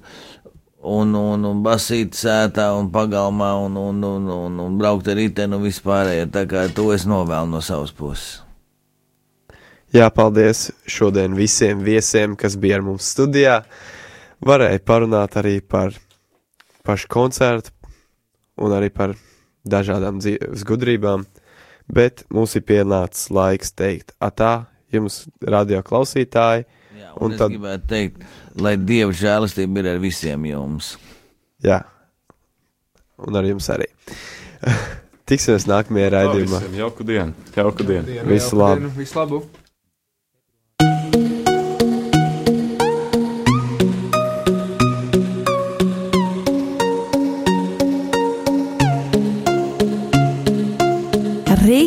Un, 0.88 1.10
un, 1.18 1.42
un 1.42 1.62
basīt 1.64 2.14
sētā 2.14 2.68
un 2.78 2.86
pagalmā 2.94 3.50
un, 3.64 3.74
un, 3.76 3.96
un, 4.06 4.28
un, 4.30 4.60
un 4.62 4.76
braukt 4.78 5.08
ar 5.10 5.18
riteni 5.18 5.56
un 5.58 5.64
vispārējo. 5.66 6.28
Tā 6.32 6.44
kā 6.48 6.68
to 6.72 6.92
es 6.94 7.02
novēlu 7.08 7.50
no 7.50 7.60
savas 7.64 7.90
puses. 7.92 8.38
Jā, 9.92 10.06
paldies 10.14 10.68
šodien 10.86 11.34
visiem 11.34 11.80
viesiem, 11.82 12.36
kas 12.38 12.54
bija 12.60 12.78
ar 12.78 12.84
mums 12.86 13.08
studijā. 13.10 13.62
Varēja 14.44 14.84
parunāt 14.86 15.34
arī 15.40 15.56
par 15.64 15.96
pašu 16.86 17.10
koncertu 17.10 17.74
un 18.58 18.74
arī 18.76 18.90
par 18.94 19.14
dažādām 19.68 20.20
dzīves 20.22 20.64
gudrībām, 20.68 21.24
bet 21.92 22.24
mums 22.32 22.54
ir 22.58 22.62
pienācis 22.68 23.30
laiks 23.34 23.72
teikt 23.76 24.12
atā 24.20 24.66
jums, 24.92 25.26
radio 25.44 25.82
klausītāji. 25.84 26.64
Jā, 26.98 27.12
Un 27.20 27.32
un 27.32 27.38
tad- 27.38 27.52
gribētu 27.52 27.86
teikt, 27.90 28.22
lai 28.56 28.76
Dieva 28.76 29.12
žēlastība 29.12 29.78
ir 29.82 29.90
ar 29.94 29.98
visiem 30.02 30.44
jums. 30.48 30.96
Jā, 31.64 31.82
un 33.18 33.36
ar 33.36 33.44
jums 33.48 33.68
arī. 33.74 33.86
Tiksimies 35.28 35.66
nākamajā 35.68 36.08
raidījumā. 36.14 36.60
jauku 36.78 37.04
dienu, 37.04 37.34
jauku 37.56 37.84
dienu. 37.84 38.22
Visu 38.30 38.56
labu. 38.56 38.80
dienu, 38.80 38.92
Visu 38.96 39.18
labu! 39.18 39.42